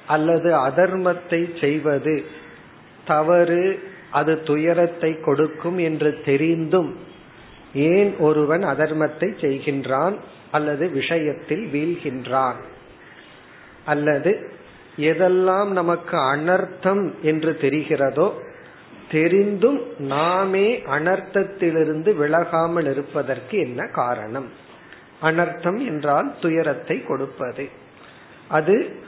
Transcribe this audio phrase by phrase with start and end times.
[0.08, 2.24] அல்லது அதர்மத்தை செய்வது
[3.06, 3.80] தவறு
[4.12, 6.96] அது துயரத்தை கொடுக்கும் என்று தெரிந்தும்
[7.74, 10.18] ஏன் ஒருவன் அதர்மத்தை செய்கின்றான்
[10.52, 12.56] அல்லது விஷயத்தில் வீழ்கின்றான்?
[13.86, 14.52] அல்லது
[14.98, 18.32] எதெல்லாம் நமக்கு அனர்த்தம் என்று தெரிகிறதோ
[19.12, 24.68] தெரிந்தும் நாமே அனர்த்தத்திலிருந்து விலகாமல் இருப்பதற்கு என்ன காரணம்?
[25.22, 27.70] அனர்த்தம் என்றால் துயரத்தை கொடுப்பது.
[28.48, 29.00] அது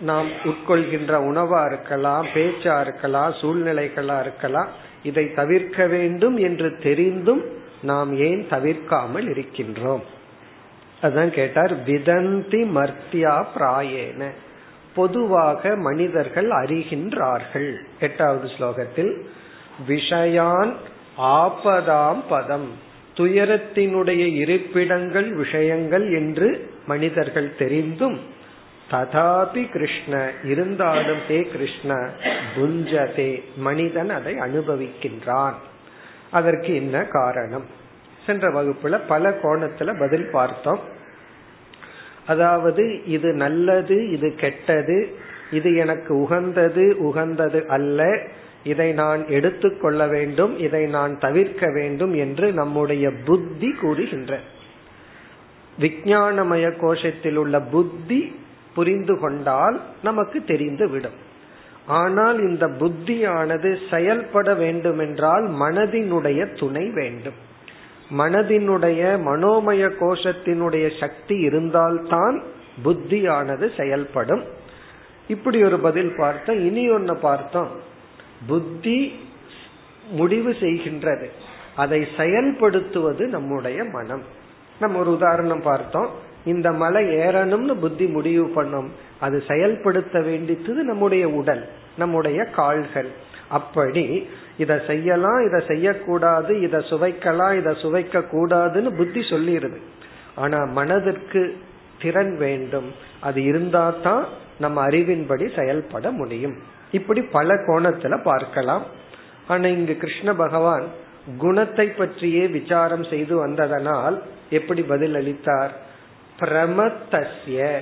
[0.00, 4.68] நாம் உட்கொள்கின்ற உணவா இருக்கலாம் பேச்சா இருக்கலாம் சூழ்நிலைகளா இருக்கலாம்
[5.02, 7.42] இதை தவிர்க்க வேண்டும் என்று தெரிந்தும்
[7.82, 10.04] நாம் ஏன் தவிர்க்காமல் இருக்கின்றோம்?
[11.02, 14.30] அதான் கேட்டார் விதந்தி மர்த்தியா பிராயேன.
[14.94, 17.76] பொதுவாக மனிதர்கள் அறிகின்றார்கள்.
[18.00, 19.12] எட்டாவது ஸ்லோகத்தில்
[19.88, 20.72] விஷயான்
[21.18, 22.86] ஆபதாம் பதம்.
[23.18, 28.18] துயரத்தினுடைய இருப்பிடங்கள் விஷயங்கள் என்று மனிதர்கள் தெரிந்தும்
[28.90, 32.10] ததாபி கிருஷ்ண இருந்தாலும் ஹே கிருஷ்ண
[32.56, 35.52] புஞ்சதே மனிதன் அதை அனுபவிக்கின்றான்.
[36.30, 37.64] அதற்கு என்ன காரணம்?
[38.26, 40.80] சென்ற வகுப்புல பல கோணத்துல பதில் பார்த்தோம்.
[42.26, 45.16] அதாவது இது நல்லது இது கெட்டது
[45.50, 48.18] இது எனக்கு உகந்தது உகந்தது அல்ல
[48.68, 54.38] இதை நான் எடுத்துக்கொள்ள வேண்டும் இதை நான் தவிர்க்க வேண்டும் என்று நம்முடைய புத்தி கூறுகின்ற.
[55.80, 58.20] விஞ்ஞானமய கோஷத்தில் உள்ள புத்தி
[58.74, 61.18] புரிந்து கொண்டால் நமக்கு தெரிந்து விடும்.
[61.86, 67.38] ஆனால் இந்த புத்தியானது செயல்பட வேண்டுமென்றால் மனதினுடைய துணை வேண்டும்.
[68.18, 72.36] மனதினுடைய மனோமய கோஷத்தினுடைய சக்தி இருந்தால்தான்
[72.84, 74.44] புத்தியானது செயல்படும்.
[75.28, 77.72] இப்படி ஒரு பதில் பார்த்தோம் இனி ஒன்னு பார்த்தோம்.
[78.46, 79.18] புத்தி
[80.10, 81.26] முடிவு செய்கின்றது.
[81.76, 84.22] அதை செயல்படுத்துவது நம்முடைய மனம்.
[84.80, 86.10] நம்ம ஒரு உதாரணம் பார்த்தோம்.
[86.44, 88.92] இந்த மலை ஏறணும்னு புத்தி முடிவு பண்ணும்.
[89.20, 93.26] அது செயல்படுத்த வேண்டியது நம்முடைய உடல் நம்முடைய கால்கள்.
[93.48, 94.28] அப்படி
[94.58, 99.76] இதை செய்யலாம் இதை செய்யக்கூடாது இதை சுவைக்கலாம் இதை சுவைக்க கூடாதுன்னு புத்தி சொல்லிடுது
[100.34, 101.56] ஆனா மனதிற்கு
[102.02, 102.92] திறன் வேண்டும்.
[103.20, 104.26] அது இருந்தா தான்
[104.60, 106.76] நம்ம அறிவின்படி செயல்பட முடியும்.
[106.92, 108.84] இப்படி பல கோணத்துல பார்க்கலாம்.
[109.46, 110.86] ஆனா இங்கு கிருஷ்ண பகவான்
[111.38, 115.72] குணத்தை பற்றியே விசாரம் செய்து வந்ததனால் எப்படி பதில் அளித்தார்?
[116.40, 117.78] பிரமத்தசிய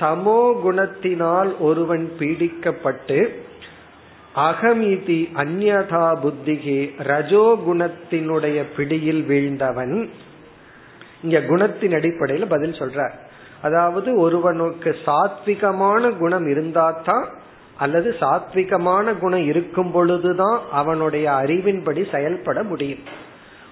[0.00, 3.18] தமோ குணத்தினால் ஒருவன் பீடிக்கப்பட்டு
[4.34, 10.08] அகமிதி அந்யதா புத்திகி ரஜோ குணத்தினுடைய பிடியில் வீழ்ந்தவன்.
[11.22, 13.14] இங்க குணத்தின் அடிப்படையில் பதில் சொல்றார்.
[13.62, 17.26] அதாவது ஒருவனுக்கு சாத்விகமான குணம் இருந்தாதான்
[17.78, 23.04] அல்லது சாத்விகமான குணம் இருக்கும் பொழுதுதான் அவனுடைய அறிவின்படி செயல்பட முடியும்.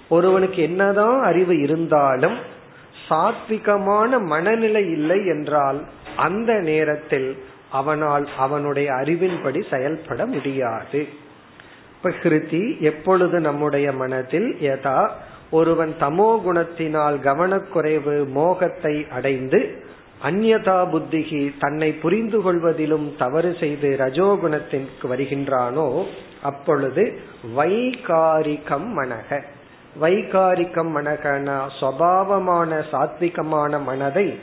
[0.09, 2.37] ஒருவனுக்கு என்னதான் அறிவு இருந்தாலும்
[3.09, 5.85] சாத்விகமான மனநிலை இல்லை என்றால்
[6.17, 11.09] அந்த நேரத்தில் அவனால் அவனுடைய அறிவின்படி செயல்பட முடியாது.
[12.03, 15.11] பிரகிருதி எப்பொழுது நம்முடைய மனதில் யதா
[15.51, 19.85] ஒருவன் தமோ குணத்தினால் கவனக்குறைவு மோகத்தை அடைந்து
[20.25, 26.05] அந்யதா புத்திகி தன்னை புரிந்து கொள்வதிலும் தவறு செய்து ரஜோகுணத்திற்கு வருகின்றானோ
[26.43, 27.19] அப்பொழுது
[27.57, 29.43] வைகாரிகம் மனக.
[30.01, 34.39] வைகாரிகம் மனகனா சுவாவமான சாத்விகமான மனதை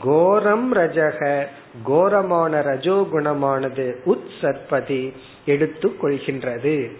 [0.00, 1.46] கோரம் ரஜக
[1.84, 5.12] கோரமான ரஜோகுணமானது உத்சற்பதி
[5.44, 6.90] எடுத்து கொள்கின்றது.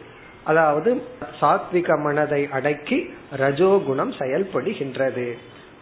[0.45, 1.03] அதாவது
[1.41, 5.33] சாத்விக மனதை அடக்கி ரஜோகுணம் செயல்படுகின்றது.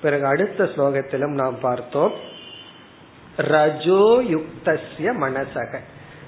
[0.03, 2.13] பிறகு அடுத்த ஸ்லோகத்திலும் நாம் பார்த்தோம்.
[3.39, 5.79] ரஜோயுக்தசிய மனசக.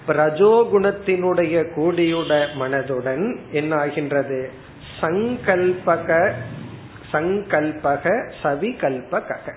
[0.09, 4.51] ரஜோகுணத்தினுடைய கூடியுட மனதுடன் என்ன ஆகின்றது
[5.01, 6.33] சங்கல்பக
[7.13, 9.53] சங்கல்பக சவிகல்பக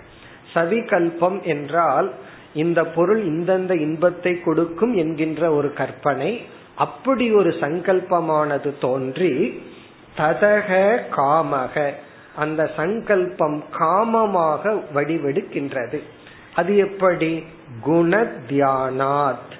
[0.54, 2.14] சவிகல்பம் என்றால்
[2.54, 6.46] இந்த பொருள் இந்தந்த இன்பத்தை கொடுக்கும் என்கின்ற ஒரு கற்பனை
[6.76, 9.64] அப்படி ஒரு சங்கல்பமானது தோன்றி
[10.18, 11.94] ததக காமக.
[12.36, 16.00] அந்த சங்கல்பம் காமமாக வடிவெடுக்கின்றது.
[16.58, 17.44] அது எப்படி?
[17.86, 19.52] குணத்தியானாத்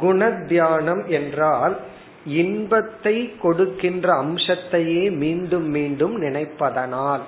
[0.00, 1.76] குணத்தியானம் என்றால்
[2.24, 7.20] இன்பத்தை கொடுக்கின்ற அம்சத்தையே மீண்டும் மீண்டும் நினைப்பதனால்.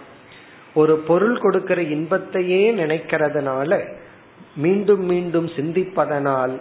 [0.74, 3.96] ஒரு பொருள் கொடுக்கிற இன்பத்தையே நினைக்கிறதுனால
[4.56, 6.60] மீண்டும் மீண்டும் சிந்திப்பதனால்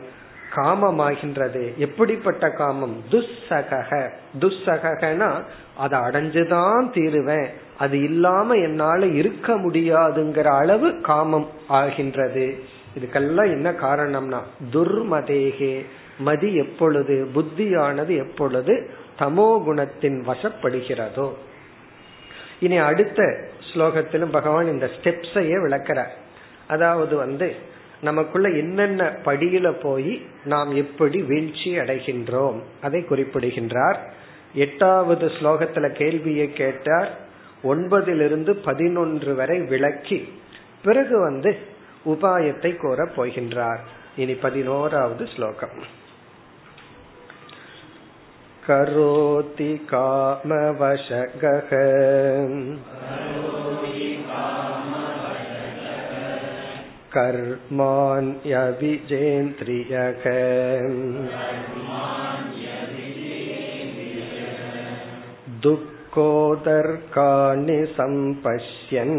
[0.55, 1.75] காமமாகின்றது.
[1.75, 2.95] எப்படிப்பட்ட காமம்?
[3.11, 4.09] துஸ்ஸக
[4.39, 5.31] துஸ்ஸகனா
[5.75, 7.49] அதை அடைஞ்சுதான் தீருவேன்.
[7.77, 12.63] அது இல்லாம என்னால இருக்க முடியாதுங்கிற அளவு காமம் ஆகின்றது.
[12.99, 14.39] இதுக்கெல்லாம் என்ன காரணம்னா
[14.71, 15.85] துர்மதேகே
[16.17, 18.89] மதி எப்பொழுது புத்தியானது எப்பொழுது
[19.19, 21.29] தமோ குணத்தின் வசப்படுகிறதோ.
[22.59, 26.11] இனி அடுத்த ஸ்லோகத்திலும் பகவான் இந்த ஸ்டெப்ஸையே விளக்கிறார்.
[26.67, 27.55] அதாவது வந்து
[28.01, 34.13] நமக்குள்ள என்னென்ன படியில போய் நாம் எப்படி வீழ்ச்சி அடைகின்றோம் அதை குறிப்பிடுகின்றார்.
[34.54, 37.10] எட்டாவது ஸ்லோகத்துல கேள்வியை கேட்டார்
[37.64, 40.18] ஒன்பதிலிருந்து பதினொன்று வரை விளக்கி
[40.82, 41.50] பிறகு வந்து
[42.06, 43.82] உபாயத்தை கோர போகின்றார்
[44.16, 45.78] இனி பதினோராவது ஸ்லோகம்
[48.62, 51.42] கரோதி காமவசக
[58.78, 60.24] कर्माण्यभिजेन्द्रियक
[65.64, 66.98] दुःखोदर्काणि
[67.96, 69.18] सम्पश्यन्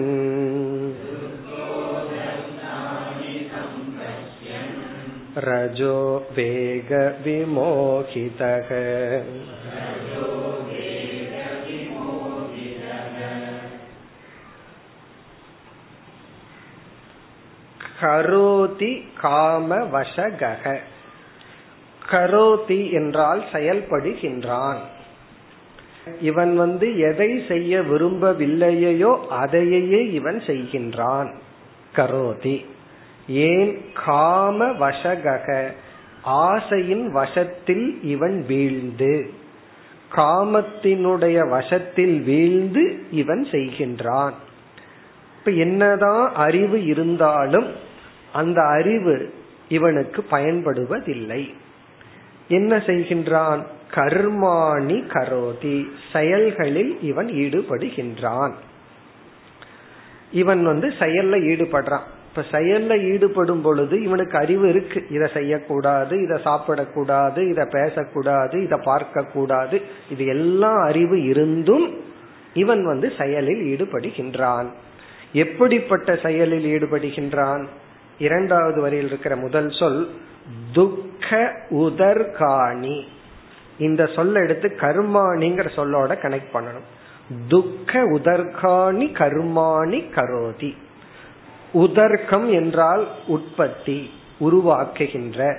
[5.48, 5.98] रजो
[6.38, 7.50] वेगविमोहितः
[18.02, 18.92] கரோதி
[19.22, 20.64] காம வசகக
[22.12, 24.82] கரோதி என்றால் செயல்படுகின்றான்
[26.21, 31.33] இவன் வந்து எதை செய்ய விரும்பவில்லையோ அதையே இவன் செய்கின்றான்.
[31.97, 32.65] கரோதி.
[33.29, 35.71] ஏன் காம வசகக.
[36.23, 39.31] ஆசையின் வசத்தில் இவன் வீழ்ந்து.
[40.17, 44.33] காமத்தினுடைய வசத்தில் வீழ்ந்து இவன் செய்கின்றான்.
[45.39, 47.67] இப்ப என்னதான் அறிவு இருந்தாலும்
[48.33, 49.35] அந்த அறிவு
[49.69, 51.55] இவனுக்கு பயன்படுவதில்லை.
[52.49, 53.65] என்ன செய்கின்றான்?
[53.95, 55.89] கர்மாணி கரோதி.
[56.13, 58.53] செயல்களில் இவன் ஈடுபடுகின்றான்.
[60.33, 62.07] இவன் வந்து செயல்ல ஈடுபடுறான்.
[62.29, 65.07] இப்ப செயல்ல ஈடுபடும் பொழுது இவனுக்கு அறிவு இருக்கு.
[65.11, 72.01] இதை செய்யக்கூடாது இதை சாப்பிடக்கூடாது இதை பேசக்கூடாது இதை பார்க்க கூடாது இது எல்லாம் அறிவு இருந்தும்
[72.55, 74.69] இவன் வந்து செயலில் ஈடுபடுகின்றான்.
[75.33, 77.67] எப்படிப்பட்ட செயலில் ஈடுபடுகின்றான்?
[78.19, 80.11] இரண்டாவது வரியில் இருக்கிற முதல் சொல்
[80.73, 83.07] துக்க உதர்காணி.
[83.79, 86.89] இந்த சொல்ல எடுத்து கர்மாணிங்கிற சொல்லோட கனெக்ட் பண்ணணும்.
[87.49, 90.77] துக்க உதர்காணி கர்மாணி கரோதி.
[91.73, 94.11] உதர்க்கம் என்றால் உற்பத்தி
[94.41, 95.57] உருவாக்குகின்ற.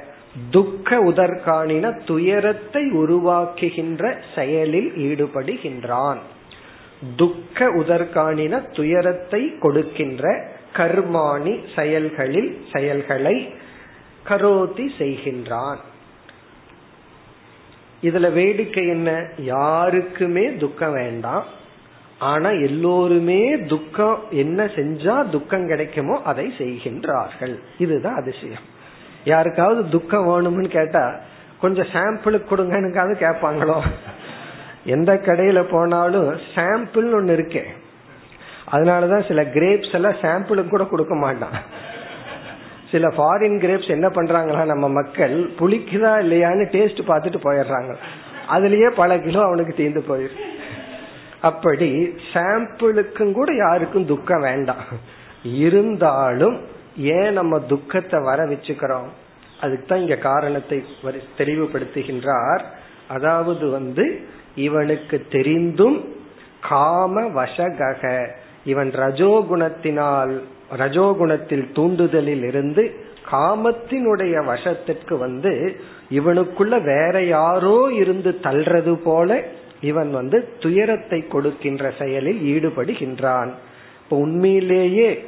[0.50, 6.17] துக்க உதர்காணின துயரத்தை உருவாக்குகின்ற செயலில் ஈடுபடுகின்றான்.
[7.15, 13.53] துக்க உதர்காணின துயரத்தை கொடுக்கின்ற கர்மாணி செயல்களில் செயல்களை
[14.27, 15.77] கரோதி செய்கின்றான்.
[18.03, 19.25] இதுல வேடிக்கை என்ன?
[19.38, 21.43] யாருக்குமே துக்கம் வேண்டாம்.
[22.19, 27.55] ஆனா எல்லோருமே துக்கம் என்ன செஞ்சா துக்கம் கிடைக்குமோ அதை செய்கின்றார்கள்.
[27.77, 28.65] இதுதான் அதிசயம்.
[29.25, 31.19] யாருக்காவது துக்கம் வேணும்னு கேட்டா
[31.62, 33.81] கொஞ்சம் சாம்பிளுக்கு கொடுங்கன்னு கேட்பாங்களோ?
[34.86, 37.72] எந்த கடையில போனாலும் சாம்பிள்னு ஒன்னு இருக்கேன்
[38.72, 41.57] அதனாலதான் சில கிரேப்ஸ் எல்லாம் சாம்பிளுக்கு கூட கொடுக்க மாட்டான்.
[42.93, 47.93] சில ஃபாரின் கிரேப்ஸ் என்ன பண்றாங்களா நம்ம மக்கள் புளிக்குதா இல்லையான்னு டேஸ்ட் பார்த்துட்டு போயிடுறாங்க.
[48.55, 50.35] அதுலயே பல கிலோ அவனுக்கு தீர்ந்து போயிரு
[51.50, 51.89] அப்படி
[52.33, 54.85] சாம்பிளுக்கும் கூட யாருக்கும் துக்கம் வேண்டாம்.
[55.65, 56.55] இருந்தாலும்
[57.15, 59.09] ஏன் நம்ம துக்கத்தை வர வச்சுக்கிறோம்?
[59.63, 60.77] அதுக்கு தான் இங்க காரணத்தை
[61.39, 62.63] தெளிவுபடுத்துகின்றார்.
[63.15, 64.05] அதாவது வந்து
[64.67, 65.97] இவனுக்கு தெரிந்தும்
[66.69, 68.03] காம வசகக.
[68.71, 70.33] இவன் ரஜோகுணத்தினால்
[70.77, 72.93] ரஜோகுணத்தில் தூண்டுதலில் இருந்து
[73.32, 75.75] காமத்தினுடைய வசத்திற்கு வந்து
[76.10, 79.43] இவனுக்குள்ள வேற யாரோ இருந்து தள்ளுறது போல
[79.82, 83.51] இவன் வந்து துயரத்தை கொடுக்கின்ற செயலில் ஈடுபடுகின்றான்.
[84.03, 85.25] இப்ப உண்மையிலேயே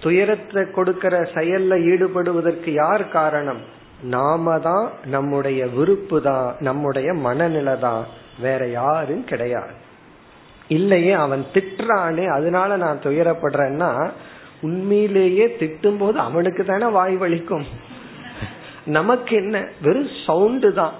[0.00, 3.60] துயரத்தை கொடுக்கிற செயல்ல ஈடுபடுவதற்கு யார் காரணம்?
[4.02, 8.06] நாம தான் நம்முடைய விருப்பு தான் நம்முடைய மனநிலை தான்.
[8.40, 9.86] வேற யாரும் கிடையாது.
[10.68, 14.10] இல்லையே அவன் திட்டுறானே அதனால நான் துயரப்படுறேன்னா
[14.60, 17.64] உண்மையிலேயே திட்டும் போது அவனுக்கு தானே வாய் வலிக்கும்.
[18.84, 19.66] நமக்கு என்ன?
[19.82, 20.92] வெறும் சவுண்டு தான்.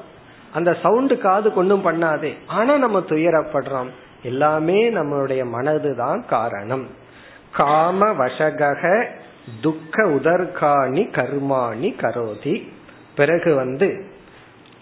[0.53, 2.35] அந்த சவுண்டு காது கொண்டும் பண்ணாதே.
[2.47, 3.89] ஆனா நம்ம துயரப்படுறோம்.
[4.23, 6.87] எல்லாமே நம்மளுடைய மனது தான் காரணம்.
[7.53, 9.05] காம வசக
[9.61, 12.69] துக்க உதர்காணி கர்மாணி கரோதி.
[13.15, 14.05] பிறகு வந்து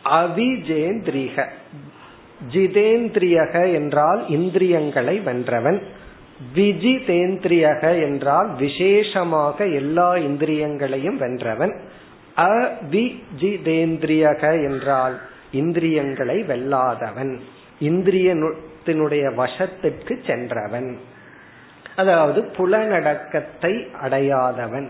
[0.05, 1.47] அவிஜேந்திரிக.
[2.53, 5.83] ஜிதேந்திரியக என்றால் இந்திரியங்களை வென்றவன்.
[6.55, 11.81] விஜிதேந்திரியக என்றால் விசேஷமாக எல்லா இந்திரியங்களையும் வென்றவன்.
[12.37, 15.21] அவிஜிதேந்திரியக என்றால்
[15.53, 17.39] இந்திரியங்களை வெல்லாதவன்.
[17.81, 20.97] இந்திரியத்தினுடைய வசத்திற்கு சென்றவன்.
[21.97, 24.89] அதாவது புலனடக்கத்தை அடையாதவன்.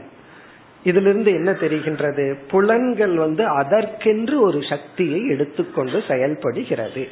[0.84, 2.34] இதிலிருந்து என்ன தெரிகின்றது?
[2.48, 7.08] புலன்கள் வந்து அதற்கென்று ஒரு சக்தியை எடுத்துக்கொண்டு செயல்படுகிறது.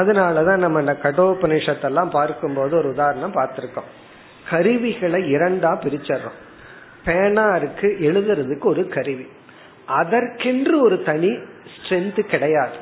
[0.00, 3.88] அதனாலதான் நம்ம இந்த கடோபனிஷத்தெல்லாம் பார்க்கும்போது ஒரு உதாரணம் பார்த்திருக்கோம்.
[4.50, 6.38] கருவிகளை இரண்டா பிரிச்சர்றோம்.
[7.04, 9.26] பேனா இருக்கு எழுதுறதுக்கு ஒரு கருவி.
[9.86, 11.38] அதற்கென்று ஒரு தனி
[11.74, 12.76] ஸ்ட்ரென்த் கிடையாது.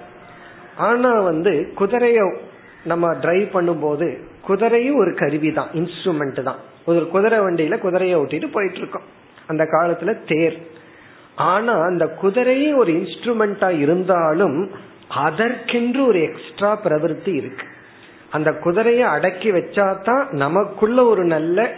[0.77, 2.37] ஆனா வந்து குதிரைய
[2.85, 6.57] நம்ம டிரைவ் பண்ணும்போது குதிரையும் ஒரு கருவி தான் இன்ஸ்ட்ருமெண்ட் தான்.
[6.87, 9.03] ஒரு குதிரை வண்டியில குதிரைய ஓட்டிட்டு போயிட்டு இருக்கோம்
[9.47, 10.67] அந்த காலத்துல தேர்.
[11.37, 14.71] ஆனா அந்த குதிரையும் ஒரு இன்ஸ்ட்ருமெண்டா இருந்தாலும்
[15.09, 17.67] அதற்கென்று ஒரு எக்ஸ்ட்ரா பிரவருத்தி இருக்கு.
[18.31, 21.73] அந்த குதிரையை அடக்கி வச்சாதான் நமக்குள்ள ஒரு நல்ல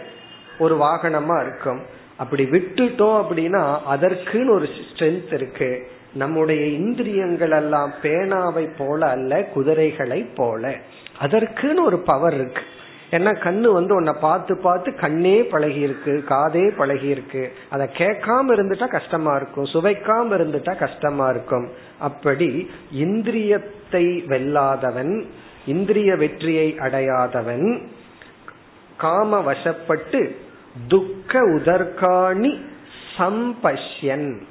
[0.59, 1.81] ஒரு வாகனமா இருக்கும்.
[2.17, 5.91] அப்படி விட்டுட்டோம் அப்படின்னா அதற்குன்னு ஒரு ஸ்ட்ரென்த் இருக்கு.
[6.13, 10.75] நம்முடைய இந்திரியங்கள் எல்லாம் பேனாவை போல அல்ல குதிரைகளை போல.
[11.21, 12.61] அதற்குன்னு ஒரு பவர் இருக்கு.
[13.11, 18.87] ஏன்னா கண்ணு வந்து உன்னை பார்த்து பார்த்து கண்ணே பழகி இருக்கு காதே பழகி இருக்கு அதை கேட்காம இருந்துட்டா
[18.87, 21.69] கஷ்டமா இருக்கும் சுவைக்காம இருந்துட்டா கஷ்டமா இருக்கும்.
[21.99, 25.23] அப்படி இந்திரியத்தை வெல்லாதவன்
[25.65, 27.81] இந்திரிய வெற்றியை அடையாதவன்
[28.97, 30.35] காம வசப்பட்டு
[30.87, 32.59] துக்க உதர்காணி
[33.17, 34.41] சம்பஷ்யன்.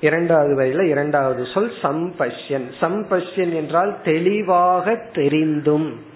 [0.00, 2.66] இரண்டாவது வரையில இரண்டாவது சொல் சம்பஷ்யன்.
[2.80, 6.12] சம்பஷ்யன் என்றால் தெளிவாக தெரிந்தும்.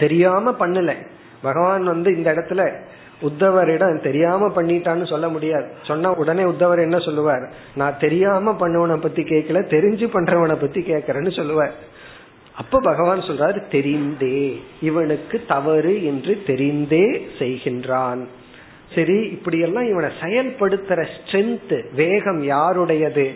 [0.00, 0.94] தெரியாம பண்ணல.
[1.42, 2.72] பகவான் வந்து இந்த இடத்துல
[3.22, 5.68] உத்தவரிடம் தெரியாம பண்ணிட்டான்னு சொல்ல முடியாது.
[5.82, 7.52] சொன்னா உடனே உத்தவர் என்ன சொல்லுவார்?
[7.74, 11.74] நான் தெரியாம பண்ணவனை பத்தி கேட்கல தெரிஞ்சு பண்றவனை பத்தி கேட்கறேன்னு சொல்லுவார்.
[12.56, 18.26] அப்ப பகவான் சொல்றாரு தெரிந்தே இவனுக்கு தவறு என்று தெரிந்தே செய்கின்றான்.
[18.94, 23.30] சரி இப்படியெல்லாம் இவனை செயல்படுத்துற ஸ்ட்ரென்த் வேகம் யாருடையது?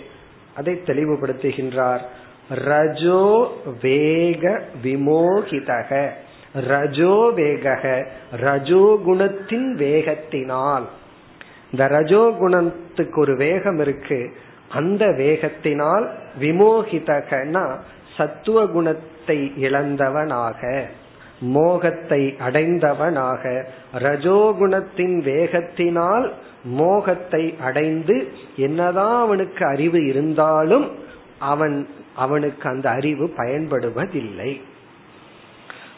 [0.56, 2.00] அதை தெளிவுபடுத்துகின்றார்.
[2.48, 3.52] ரஜோ
[3.82, 6.08] வேக விமோகிதக.
[6.54, 8.06] ரஜோ வேக
[8.40, 10.82] ரஜோகுணத்தின் வேகத்தினால்.
[11.72, 14.32] இந்த ரஜோகுணத்துக்கு ஒரு வேகம் இருக்கு.
[14.68, 17.78] அந்த வேகத்தினால் விமோகிதகனா
[18.16, 20.82] சத்துவ குணத்தை இழந்தவனாக
[21.40, 23.68] மோகத்தை அடைந்தவனாக
[23.98, 26.32] ரஜோகுணத்தின் வேகத்தினால்
[26.64, 30.90] மோகத்தை அடைந்து என்னதான் அவனுக்கு அறிவு இருந்தாலும்
[31.38, 34.60] அவன் அவனுக்கு அந்த அறிவு பயன்படுவதில்லை.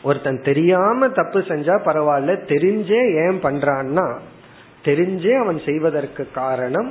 [0.06, 4.06] ஒருத்தன் தெரியாம தப்பு செஞ்சா பரவாயில்ல தெரிஞ்சே ஏன் பண்றான்னா
[4.84, 6.90] தெரிஞ்சே அவன் செய்வதற்கு காரணம்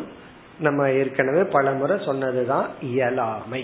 [0.60, 3.64] நம்ம ஏற்கனவே பல முறை சொன்னதுதான் இயலாமை.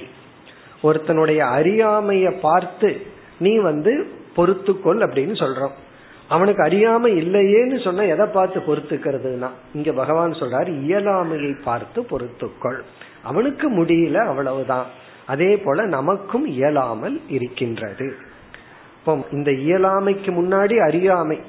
[0.83, 2.89] ஒருத்தனுடைய அறியாமைய பார்த்து
[3.39, 3.93] நீ வந்து
[4.35, 5.75] பொறுத்துக்கொள் அப்படின்னு சொல்றோம்.
[6.29, 12.79] அவனுக்கு அறியாம இல்லையேன்னு சொன்னா எதை பார்த்து பொறுத்துக்கிறதுனா இங்க பகவான் சொல்றாரு இயலாமையை பார்த்து பொறுத்துக்கொள்.
[13.23, 14.87] அவனுக்கு முடியல அவ்வளவுதான்.
[15.25, 18.07] அதே போல நமக்கும் இயலாமல் இருக்கின்றது.
[19.01, 21.39] இப்போ இந்த இயலாமைக்கு முன்னாடி அறியாமை.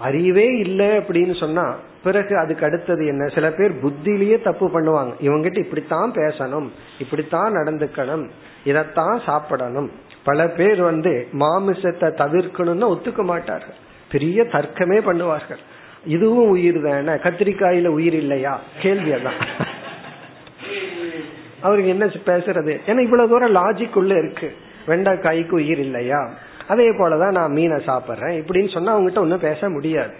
[0.00, 3.28] அறிவே இல்லை அப்படின்னு சொன்னா பிறகு அதுக்கு அடுத்தது என்ன?
[3.28, 5.12] சில பேர் புத்திலேயே தப்பு பண்ணுவாங்க.
[5.20, 6.68] இவங்கிட்ட இப்படித்தான் பேசணும்
[6.98, 8.28] இப்படித்தான் நடந்துக்கணும்
[8.64, 9.90] இதைத்தான் சாப்பிடணும்.
[10.24, 13.74] பல பேர் வந்து மாமிசத்தை தவிர்க்கணும்னு ஒத்துக்க மாட்டார்கள்.
[14.10, 15.62] பெரிய தர்க்கமே பண்ணுவார்கள்.
[16.06, 17.12] இதுவும் உயிர் தானே?
[17.12, 18.60] கத்திரிக்காயில உயிர் இல்லையா?
[18.82, 19.42] கேள்வியதான்
[21.60, 22.78] அவருக்கு என்ன பேசுறது?
[22.86, 24.56] ஏன்னா இவ்வளவு தூரம் லாஜிக் உள்ள இருக்கு.
[24.86, 26.30] வெண்டைக்காய்க்கு உயிர் இல்லையா?
[26.68, 28.42] அதே போலதான் நான் மீனை சாப்பிட்றேன்.
[28.42, 30.14] இப்படின்னு சொன்னா அவங்ககிட்ட ஒன்னும் பேச முடியாது.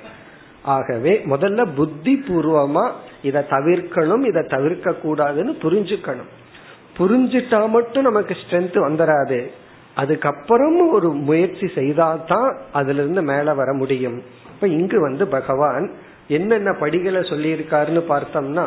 [0.63, 2.91] ஆகவே முதல்ல புத்தி பூர்வமா
[3.23, 6.31] இதை தவிர்க்கணும் இதை தவிர்க்க கூடாதுன்னு புரிஞ்சுக்கணும்.
[6.99, 9.51] புரிஞ்சுட்டா மட்டும் நமக்கு ஸ்ட்ரென்த் வந்துடாது
[9.95, 14.23] அதுக்கப்புறம் ஒரு முயற்சி செய்தால்தான் அதுல இருந்து மேல வர முடியும்.
[14.55, 15.93] இப்ப இங்கு வந்து பகவான்
[16.29, 18.67] என்னென்ன படிகளை சொல்லியிருக்காருன்னு பார்த்தோம்னா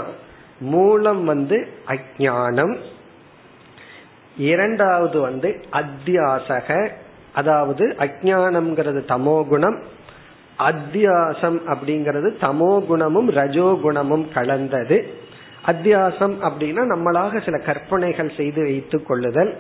[0.60, 2.78] மூலம் வந்து அஜானம்
[4.38, 6.90] இரண்டாவது வந்து அத்தியாசக
[7.38, 9.78] அதாவது அஜானம்ங்கிறது தமோகுணம்
[10.60, 14.98] அத்தியாசம் அப்படிங்கிறது தமோ தமோகுணமும் ரஜோகுணமும் கலந்தது.
[15.66, 19.58] அத்தியாசம் அப்படின்னா நம்மளாக சில கற்பனைகள் செய்து வைத்துக் கொள்ளுதல்.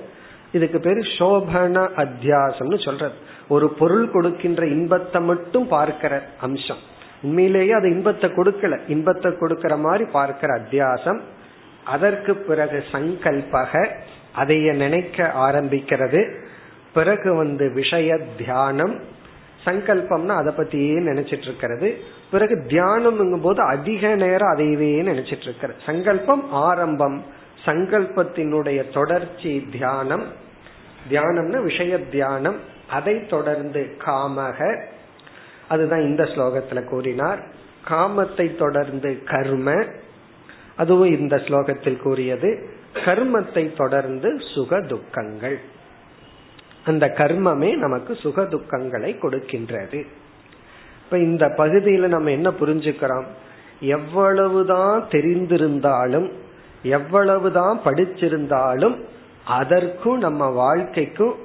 [0.52, 3.14] இதுக்கு பேரு சோபன அத்தியாசம்னு சொல்றது.
[3.48, 6.82] ஒரு பொருள் கொடுக்கின்ற இன்பத்தை மட்டும் பார்க்கிற அம்சம்.
[7.22, 8.80] உண்மையிலேயே அது இன்பத்தை கொடுக்கல.
[8.88, 11.20] இன்பத்தை கொடுக்கிற மாதிரி பார்க்கிற அத்தியாசம்.
[11.84, 13.90] அதற்கு பிறகு சங்கல்பக
[14.38, 16.46] அதைய நினைக்க ஆரம்பிக்கிறது.
[16.98, 19.00] பிறகு வந்து விஷய தியானம்
[19.66, 21.98] சங்கல்பம்னா அதை பத்தியே நினைச்சிட்டு இருக்கிறது
[22.32, 27.36] பிறகு தியானம்ங்கும் போது அதிக நேரம் அதையவே நினைச்சிட்டு இருக்கிறது சங்கல்பம் ஆரம்பம்
[27.66, 30.24] சங்கல்பத்தினுடைய தொடர்ச்சி தியானம்.
[31.10, 32.56] தியானம்னா விஷய தியானம்.
[32.90, 34.84] அதை தொடர்ந்து காமக.
[35.68, 37.40] அதுதான் இந்த ஸ்லோகத்துல கூறினார்.
[37.90, 39.86] காமத்தை தொடர்ந்து கர்ம.
[40.76, 42.70] அதுவும் இந்த ஸ்லோகத்தில் கூறியது.
[42.94, 45.60] கர்மத்தை தொடர்ந்து சுக துக்கங்கள்
[46.88, 50.00] அந்த கர்மமே நமக்கு சுக துக்கங்களை கொடுக்கின்றது.
[51.04, 53.28] இப்ப இந்த பகுதியில நம்ம என்ன புரிஞ்சுக்கிறோம்?
[53.80, 56.32] எவ்வளவுதான் தெரிந்திருந்தாலும்
[56.84, 58.96] எவ்வளவுதான் படிச்சிருந்தாலும்
[59.46, 61.36] அதற்கும் நம்ம வாழ்க்கைக்கும்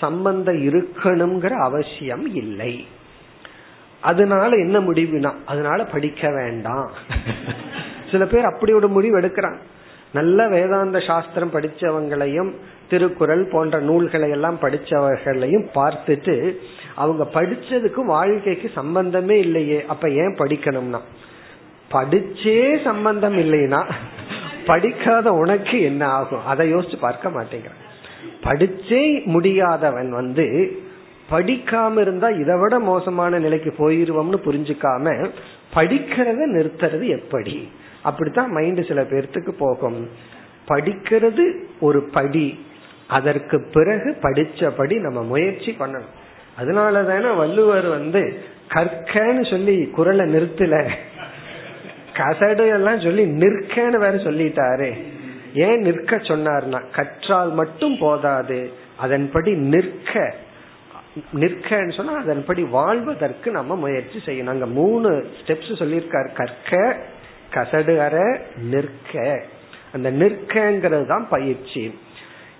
[0.00, 2.86] சம்பந்தம் இருக்கணுங்கிற அவசியம் இல்லை.
[4.00, 6.90] அதனால என்ன முடிவுனா அதனால படிக்க வேண்டாம்.
[8.10, 9.58] சில பேர் அப்படி ஒரு முடிவு எடுக்கிறான்
[10.12, 12.50] நல்ல வேதாந்த சாஸ்திரம் படிச்சவங்களையும்
[12.88, 16.56] திருக்குறள் போன்ற நூல்களை எல்லாம் படிச்சவர்களையும் பார்த்துட்டு
[16.94, 21.00] அவங்க படிச்சதுக்கும் வாழ்க்கைக்கு சம்பந்தமே இல்லையே அப்ப ஏன் படிக்கணும்னா?
[21.90, 23.90] படிச்சே சம்பந்தம் இல்லைன்னா
[24.66, 26.44] படிக்காத உனக்கு என்ன ஆகும்?
[26.44, 27.82] அதை யோசிச்சு பார்க்க மாட்டேங்கிறான்.
[28.42, 30.76] படிச்சே முடியாதவன் வந்து
[31.30, 35.30] படிக்காம இருந்தா இதை விட மோசமான நிலைக்கு போயிருவோம்னு புரிஞ்சுக்காம
[35.74, 37.68] படிக்கிறத நிறுத்துறது எப்படி?
[38.02, 40.10] அப்படித்தான் மைண்ட் சில பேர்த்துக்கு போகும்.
[40.68, 42.66] படிக்கிறது ஒரு படி.
[43.08, 46.10] அதற்கு பிறகு படிச்சபடி நம்ம முயற்சி பண்ணணும்.
[46.56, 50.90] அதனால தானே வள்ளுவர் வந்து கற்கன்னு சொல்லி குரலை நிறுத்தல.
[52.12, 55.02] கசடு எல்லாம் சொல்லி நிற்கன்னு வேற சொல்லிட்டாரு.
[55.54, 60.34] ஏன் நிற்க சொன்னார்னா கற்றால் மட்டும் போதாது அதன்படி நிற்க.
[61.34, 64.46] நிற்கன்னு சொன்னா அதன்படி வாழ்வதற்கு நம்ம முயற்சி செய்யணும்.
[64.46, 66.32] அங்க மூணு ஸ்டெப்ஸ் சொல்லியிருக்காரு.
[66.32, 67.00] கற்க
[67.52, 69.44] கசடு அற நிற்க.
[69.92, 71.98] அந்த நிற்கங்கிறது தான் பயிற்சி.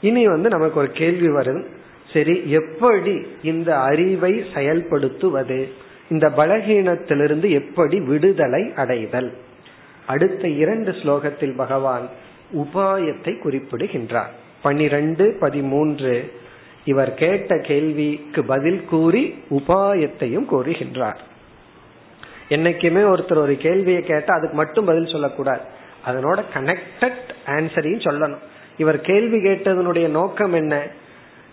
[0.01, 1.67] இனி வந்து நமக்கு ஒரு கேள்வி வரும்.
[2.13, 5.69] சரி எப்படி இந்த அறிவை செயல்படுத்துவது?
[6.09, 9.33] இந்த பலகீனத்திலிருந்து எப்படி விடுதலை அடைதல்?
[10.07, 12.09] அடுத்த இரண்டு ஸ்லோகத்தில் பகவான்
[12.55, 14.31] உபாயத்தை குறிப்பிடுகின்றார்.
[14.63, 16.33] பனிரெண்டு பதிமூன்று.
[16.85, 21.19] இவர் கேட்ட கேள்விக்கு பதில் கூறி உபாயத்தையும் கூறுகின்றார்.
[22.53, 25.61] என்னைக்குமே ஒருத்தர் ஒரு கேள்வியை கேட்டா அதுக்கு மட்டும் பதில் சொல்லக்கூடாது.
[26.07, 28.39] அதனோட கனெக்டட் ஆன்சரையும் சொல்லணும்.
[28.77, 30.87] இவர் கேள்வி கேட்டதனுடைய நோக்கம் என்ன?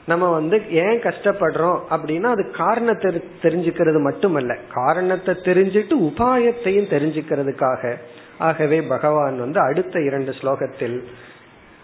[0.07, 4.57] நம்ம வந்து ஏன் கஷ்டப்படுறோம் அப்படின்னா அது காரணத்தை தெரிஞ்சுக்கிறது மட்டுமல்ல.
[4.73, 7.95] காரணத்தை தெரிஞ்சுட்டு உபாயத்தையும் தெரிஞ்சுக்கிறதுக்காக.
[8.37, 11.03] ஆகவே பகவான் வந்து அடுத்த இரண்டு ஸ்லோகத்தில்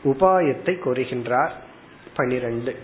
[0.06, 1.50] உபாயத்தை கூறுகின்றார்.
[2.16, 2.76] பனிரெண்டு.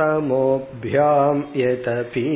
[0.00, 2.30] रजस्तमोभ्यां यदपि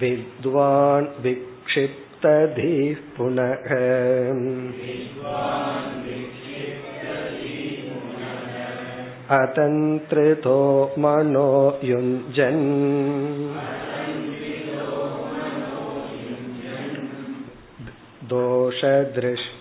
[0.00, 3.62] विद्वान् विक्षिप्तधिः पुनः।
[9.42, 12.64] अतन्त्रितो मनो युञ्जन्।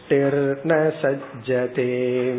[0.09, 2.33] துஷ்டிர்ன சஜ்ஜதே.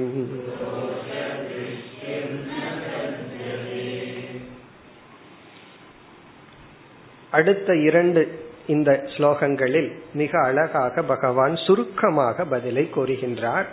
[7.31, 13.66] அடுத்த இரண்டு இந்த ஸ்லோகங்களில் மிக அழகாக பகவான் சுருக்கமாக பதிலை கூறுகின்றார்.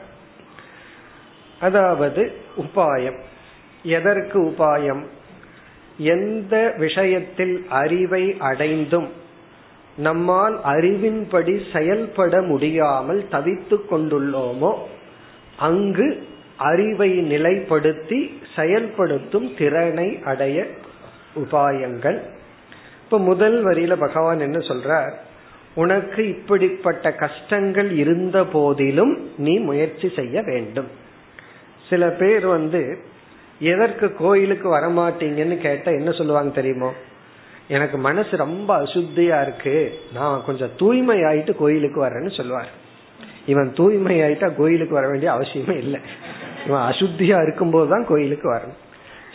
[1.60, 3.20] அதாவது உபாயம்.
[3.84, 5.06] எதற்கு உபாயம்?
[5.98, 9.12] எந்த விஷயத்தில் அறிவை அடைந்தும்
[9.98, 14.74] நம்மால் அறிவின்படி செயல்பட முடியாமல் தவித்துக் கொண்டுள்ளோமோ
[15.58, 16.28] அங்கு
[16.58, 20.68] அறிவை நிலைப்படுத்தி செயல்படுத்தும் திறனை அடைய
[21.36, 22.20] உபாயங்கள்.
[23.04, 25.12] இப்ப முதல் வரியில பகவான் என்ன சொல்றார்?
[25.74, 30.88] உனக்கு இப்படிப்பட்ட கஷ்டங்கள் இருந்த போதிலும் நீ முயற்சி செய்ய வேண்டும்.
[31.90, 32.98] சில பேர் வந்து
[33.60, 36.92] எதற்கு கோயிலுக்கு வரமாட்டீங்கன்னு கேட்டா என்ன சொல்லுவாங்க தெரியுமோ?
[37.72, 39.76] எனக்கு மனசு ரொம்ப அசுத்தியா இருக்கு
[40.14, 42.72] நான் கொஞ்சம் தூய்மை ஆயிட்டு கோயிலுக்கு வரேன்னு சொல்லுவார்.
[43.46, 46.00] இவன் தூய்மை ஆயிட்டா கோயிலுக்கு வர வேண்டிய அவசியமே இல்லை.
[46.68, 48.80] இவன் அசுத்தியா இருக்கும்போது தான் கோயிலுக்கு வரணும்.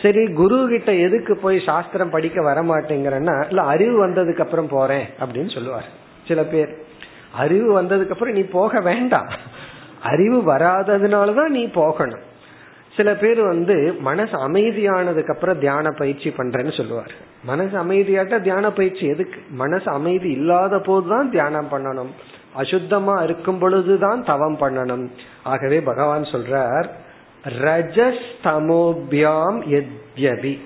[0.02, 5.54] சரி குரு கிட்ட எதுக்கு போய் சாஸ்திரம் படிக்க வர மாட்டேங்கிறன்னா இல்ல அறிவு வந்ததுக்கு அப்புறம் போறேன் அப்படின்னு
[5.54, 5.88] சொல்லுவார்.
[6.28, 6.72] சில பேர்
[7.34, 9.30] அறிவு வந்ததுக்கு அப்புறம் நீ போக வேண்டாம்.
[10.02, 12.24] அறிவு வராததுனாலதான் நீ போகணும்.
[12.96, 17.12] சில பேர் வந்து மனசு அமைதியானதுக்கு அப்புறம் தியான பயிற்சி பண்றேன்னு சொல்லுவார்.
[17.44, 19.40] மனசு அமைதியாட்ட தியான பயிற்சி எதுக்கு?
[19.50, 22.12] மனசு அமைதி இல்லாத போதுதான் தியானம் பண்ணணும்.
[22.58, 25.08] அசுத்தமா இருக்கும் பொழுதுதான் தவம் பண்ணணும்.
[25.42, 26.88] ஆகவே பகவான் சொல்றார்
[27.60, 30.58] ரஜஸ்தமோபியாம் எத்யபி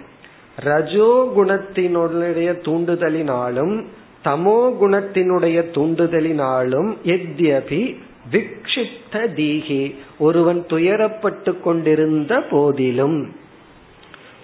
[0.57, 3.85] ரஜோ குணத்தினுடைய தூண்டுதலினாலும்
[4.25, 7.97] தமோ குணத்தினுடைய தூண்டுதலினாலும் எத்யபி
[8.31, 13.35] விக்ஷிப்த தீகி ஒருவன் துயரப்பட்டு கொண்டிருந்த போதிலும்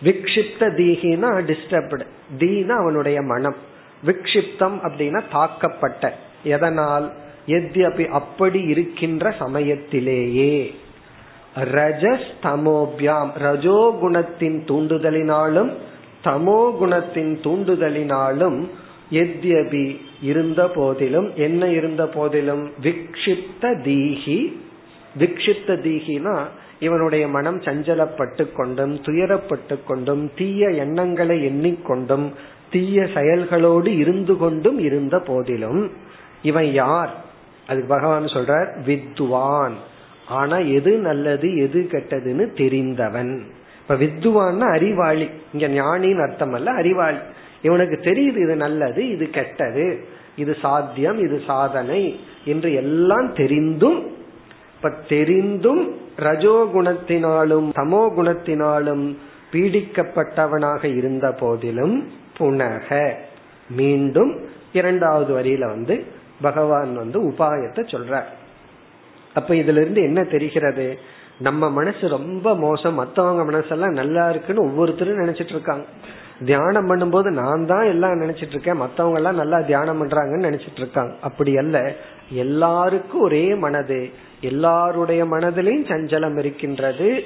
[0.03, 2.07] விக்ஷிப்த தீகினா டிஸ்டர்ப்டு
[2.39, 3.57] தீனா அவனுடைய மனம்.
[4.07, 6.11] விக்ஷிப்தம் அப்படின்னா தாக்கப்பட்ட.
[6.45, 7.13] எதனால்?
[7.47, 10.75] எத்யபி அப்படி இருக்கின்ற சமயத்திலேயே.
[11.57, 15.73] ரஜஸ் தமோபியாம் ரஜோ குணத்தின் தூண்டுதலினாலும்
[16.25, 18.69] தமோ குணத்தின் தூண்டுதலினாலும்
[19.11, 22.71] எத்யபி இருந்த போதிலும் என்ன இருந்த போதிலும்?
[22.83, 24.53] விக்ஷிப்த தீகி
[25.19, 26.45] விக்ஷிப்த தீகினா
[26.81, 32.33] இவனுடைய மனம் சஞ்சலப்பட்டு கொண்டும் துயரப்பட்டு கொண்டும் தீய எண்ணங்களை எண்ணிக்கொண்டும்
[32.71, 35.91] தீய செயல்களோடு இருந்து கொண்டும் இருந்த போதிலும்
[36.43, 37.15] இவன் யார்?
[37.69, 39.73] அதுக்கு பகவான் சொல்றார் வித்வான்.
[40.29, 43.47] ஆனா எது நல்லது எது கெட்டதுன்னு தெரிந்தவன்.
[43.81, 45.29] இப்ப வித்வான்னா அறிவாளி.
[45.53, 47.17] இங்க ஞானின்னு அர்த்தம் அல்ல அறிவாளி.
[47.67, 49.87] இவனுக்கு தெரியுது இது நல்லது இது கெட்டது
[50.37, 52.03] இது சாத்தியம் இது சாதனை
[52.45, 53.99] என்று எல்லாம் தெரிந்தும்
[54.77, 55.83] இப்ப தெரிந்தும்
[56.17, 59.05] ரஜோ குணத்தினாலும் தமோ குணத்தினாலும்
[59.53, 61.97] பீடிக்கப்பட்டவனாக இருந்த போதிலும்
[62.39, 62.89] புனக.
[63.71, 64.33] மீண்டும்
[64.73, 65.95] இரண்டாவது வரியில வந்து
[66.47, 68.29] பகவான் வந்து உபாயத்தை சொல்றார்.
[69.35, 70.87] அப்ப இதுல இருந்து என்ன தெரிகிறது?
[71.39, 72.95] நம்ம மனசு ரொம்ப மோசம்.
[72.95, 75.87] மத்தவங்க மனசெல்லாம் நல்லா இருக்குன்னு ஒவ்வொருத்தரும் நினைச்சிட்டு இருக்காங்க.
[76.45, 78.77] தியானம் பண்ணும்போது நான் தான் எல்லாம் நினைச்சிட்டு இருக்கேன்.
[78.77, 81.15] மத்தவங்க எல்லாம் நல்லா தியானம் பண்றாங்கன்னு நினைச்சிட்டு இருக்காங்க.
[81.21, 81.95] அப்படி அல்ல.
[82.29, 84.11] எல்லாருக்கும் ஒரே மனது.
[84.41, 87.23] எல்லாருடைய மனதிலையும் சஞ்சலம் இருக்கின்றது.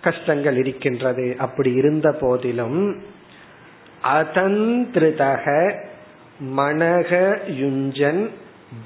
[0.00, 1.34] கஷ்டங்கள் இருக்கின்றது.
[1.38, 3.02] அப்படி இருந்த போதிலும்
[4.14, 5.74] அதந்திருதக
[6.56, 8.30] மனக யுஞ்சன்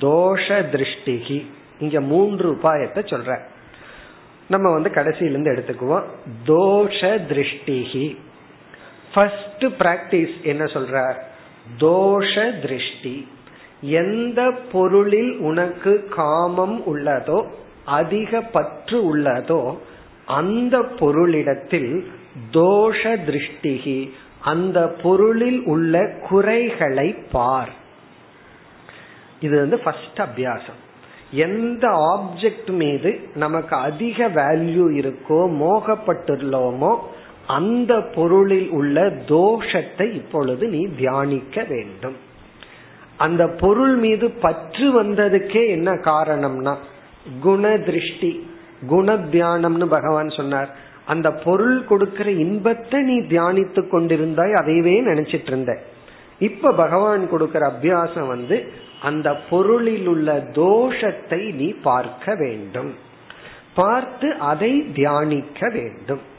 [0.01, 1.47] தோஷ திருஷ்டிகி
[1.79, 3.39] இங்க மூன்று உபாயத்தை சொல்ற
[4.49, 6.03] நம்ம வந்து கடைசியிலிருந்து எடுத்துக்குவோம்.
[6.47, 8.17] தோஷ திருஷ்டிகி
[9.17, 11.19] ஃபர்ஸ்ட் பிராக்டிஸ் என்ன சொல்றார்
[11.79, 13.17] தோஷ திருஷ்டி.
[13.81, 14.41] எந்த
[14.73, 17.39] பொருளில் உனக்கு காமம் உள்ளதோ
[17.85, 19.61] அதிக பற்று உள்ளதோ
[20.27, 21.91] அந்த பொருளிடத்தில்
[22.53, 23.99] தோஷ திருஷ்டிகி
[24.41, 25.95] அந்த பொருளில் உள்ள
[26.29, 27.73] குறைகளை பார்.
[29.41, 30.81] இது வந்து ஃபர்ஸ்ட் அபியாசம்.
[31.31, 36.93] எந்த ஆப்ஜெக்ட் மீது நமக்கு அதிக வேல்யூ இருக்கோ மோகப்பட்டுள்ளோமோ
[37.47, 42.17] அந்த பொருளில் உள்ள தோஷத்தை இப்பொழுது நீ தியானிக்க வேண்டும்.
[43.17, 46.75] அந்த பொருள் மீது பற்று வந்ததுக்கே என்ன காரணம்னா
[47.41, 48.49] குண திருஷ்டி
[48.87, 50.71] குண தியானம்னு பகவான் சொன்னார்.
[51.05, 55.83] அந்த பொருள் கொடுக்கிற இன்பத்தை நீ தியானித்து கொண்டிருந்தாய் அதையவே நினைச்சிட்டு இருந்த.
[56.39, 62.95] இப்ப பகவான் கொடுக்கிற அபியாசம் வந்து அந்த பொருளில் உள்ள தோஷத்தை நீ பார்க்க வேண்டும்.
[63.75, 66.35] பார்த்து அதை தியானிக்க வேண்டும்.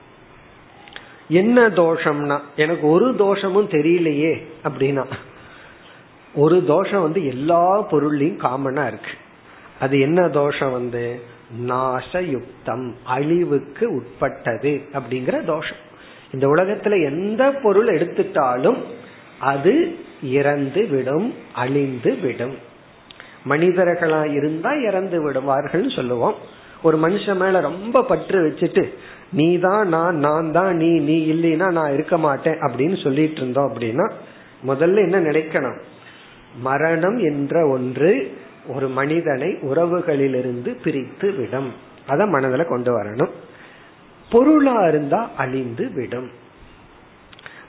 [1.30, 5.06] என்ன தோஷம்னா எனக்கு ஒரு தோஷமும் தெரியலையே அப்படின்னா
[6.34, 9.12] ஒரு தோஷம் வந்து எல்லா பொருள்லையும் காமனா இருக்கு.
[9.80, 11.22] அது என்ன தோஷம் வந்து?
[11.68, 15.78] நாசயுக்தம் அழிவுக்கு உட்பட்டது அப்படிங்கிற தோஷம்.
[16.34, 18.78] இந்த உலகத்துல எந்த பொருள் எடுத்துட்டாலும்
[19.40, 22.56] அது இறந்து விடும் அழிந்து விடும்.
[23.50, 26.36] மனிதர்களா இருந்தா இறந்து விடுவார்கள் சொல்லுவோம்.
[26.82, 28.90] ஒரு மனுஷன் மேல ரொம்ப பற்று வச்சுட்டு
[29.32, 34.12] நீ தான் நான் நான் தான் நீ நீ இல்லைன்னா நான் இருக்க மாட்டேன் அப்படின்னு சொல்லிட்டு இருந்தோம் அப்படின்னா
[34.68, 35.78] முதல்ல என்ன நினைக்கணும்?
[36.60, 38.38] மரணம் என்ற ஒன்று
[38.68, 41.74] ஒரு மனிதனை உறவுகளிலிருந்து பிரித்து விடும்.
[42.08, 43.30] அத மனதில கொண்டு வரணும்.
[44.30, 46.32] பொருளா இருந்தா அழிந்து விடும்.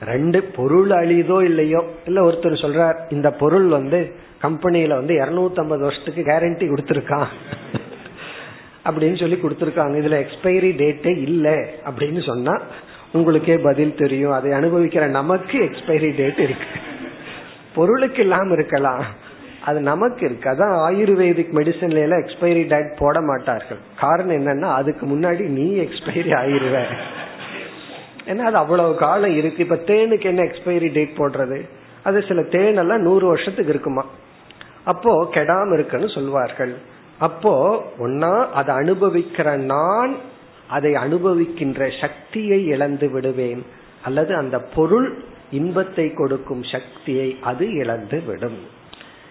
[0.00, 1.84] ரெண்டு பொருள் அழிதோ இல்லையோ?
[2.04, 7.26] இல்ல ஒருத்தர் சொல்றார் இந்த பொருள் வந்து கம்பெனியில வந்து இருநூத்தி ஐம்பது வருஷத்துக்கு கேரண்டி கொடுத்துருக்கான்.
[8.88, 9.96] அப்படின்னு சொல்லி கொடுத்துருக்காங்க.
[10.02, 11.56] இதுல எக்ஸ்பைரி டேட்டே இல்லை
[11.90, 12.60] அப்படின்னு சொன்னா
[13.12, 14.32] உங்களுக்கே பதில் தெரியும்.
[14.32, 16.66] அதை அனுபவிக்கிற நமக்கு எக்ஸ்பைரி டேட் இருக்கு.
[17.74, 19.04] பொருளுக்கு இல்லாம இருக்கலாம்.
[19.64, 20.50] அது நமக்கு இருக்கு.
[20.50, 23.76] அதான் ஆயுர்வேதிக் மெடிசன்ல எல்லாம் எக்ஸ்பைரி டேட் போட மாட்டார்கள்.
[24.00, 26.84] காரணம் என்னன்னா அதுக்கு முன்னாடி நீ எக்ஸ்பைரி ஆயிருவ.
[28.26, 29.62] ஏன்னா அது அவ்வளவு காலம் இருக்கு.
[29.62, 31.68] இப்ப தேனுக்கு என்ன எக்ஸ்பைரி டேட் போடுறது?
[32.02, 34.06] அது சில தேன் எல்லாம் நூறு வருஷத்துக்கு இருக்குமா?
[34.84, 36.76] அப்போ கெடாம இருக்குன்னு சொல்வார்கள்.
[37.18, 40.12] அப்போ ஒன்னா அதை அனுபவிக்கிற நான்
[40.68, 43.62] அதை அனுபவிக்கின்ற சக்தியை இழந்து விடுவேன்.
[44.04, 48.58] அல்லது அந்த பொருள் இன்பத்தை கொடுக்கும் சக்தியை அது இழந்து விடும்.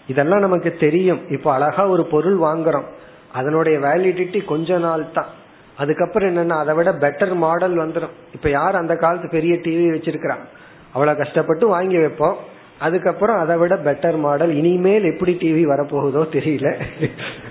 [0.07, 1.21] இதெல்லாம் நமக்கு தெரியும்.
[1.29, 2.87] இப்போ அழகா ஒரு பொருள் வாங்குறோம்.
[3.33, 5.31] அதனுடைய வேலிடிட்டி கொஞ்ச நாள் தான்
[5.77, 10.43] அதுக்கப்புறம் என்னன்னா அதை விட பெட்டர் மாடல் வந்துடும் இப்ப யார் அந்த காலத்து பெரிய டிவி வச்சிருக்கிறான்
[10.93, 12.37] அவ்வளவு கஷ்டப்பட்டு வாங்கி வைப்போம்.
[12.79, 16.81] அதுக்கப்புறம் அதை விட பெட்டர் மாடல் இனிமேல் எப்படி டிவி வரப்போகுதோ தெரியல.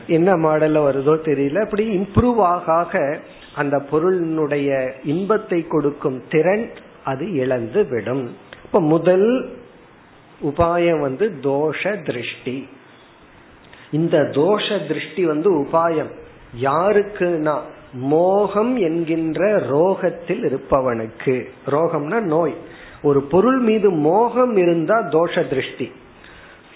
[0.06, 1.62] என்ன மாடல்ல வருதோ தெரியல.
[1.62, 2.36] அப்படி இம்ப்ரூவ்
[2.68, 3.18] ஆக
[3.54, 6.70] அந்த பொருளினுடைய இன்பத்தை கொடுக்கும் திறன்
[7.04, 8.36] அது இழந்து விடும்.
[8.64, 9.56] இப்ப முதல்
[10.44, 12.68] உபாயம் வந்து தோஷ திருஷ்டி.
[13.90, 16.12] இந்த தோஷ திருஷ்டி வந்து உபாயம்.
[16.60, 17.58] யாருக்குன்னா
[17.92, 21.46] மோகம் என்கின்ற ரோகத்தில் இருப்பவனுக்கு.
[21.66, 22.54] ரோகம்னா நோய்.
[23.02, 25.92] ஒரு பொருள் மீது மோகம் இருந்தா தோஷ திருஷ்டி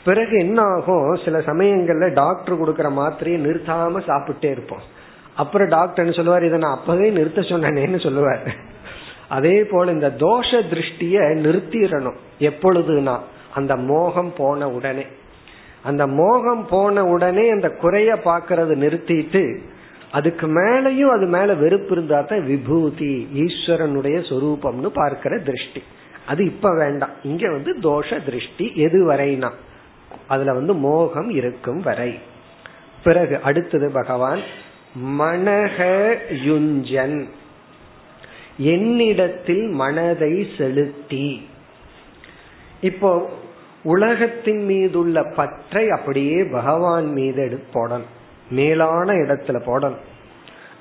[0.05, 4.83] பிறகு என்ன ஆகும் சில சமயங்கள்ல டாக்டர் கொடுக்கற மாத்திரையை நிறுத்தாம சாப்பிட்டே இருப்போம்.
[5.35, 6.45] அப்புறம் டாக்டர் சொல்லுவார்?
[6.45, 8.55] இதை நான் அப்பவே நிறுத்த சொன்னேன்னு சொல்லுவார்.
[9.29, 12.17] அதே போல இந்த தோஷ திருஷ்டிய நிறுத்திடணும்.
[12.41, 13.19] எப்பொழுதுனா
[13.55, 15.07] அந்த மோகம் போன உடனே.
[15.83, 19.59] அந்த மோகம் போன உடனே அந்த குறைய பாக்குறது நிறுத்திட்டு
[20.13, 25.83] அதுக்கு மேலையும் அது மேல வெறுப்பு இருந்தா தான் விபூதி ஈஸ்வரனுடைய சொரூபம்னு பார்க்கிற திருஷ்டி.
[26.31, 27.11] அது இப்ப வேண்டாம்.
[27.23, 29.51] இங்க வந்து தோஷ திருஷ்டி எது வரைனா
[30.29, 32.19] அதுல வந்து மோகம் இருக்கும் வரை.
[33.05, 34.41] பிறகு அடுத்தது பகவான்
[35.19, 35.79] மனக
[36.47, 37.29] யுஞ்சன்.
[38.57, 41.49] என்னிடத்தில் மனதை செலுத்தி.
[42.81, 43.31] இப்போ
[43.83, 48.11] உலகத்தின் மீதுள்ள பற்றை அப்படியே பகவான் மீது எடுத்து போடணும்.
[48.51, 50.01] மேலான இடத்துல போடணும்.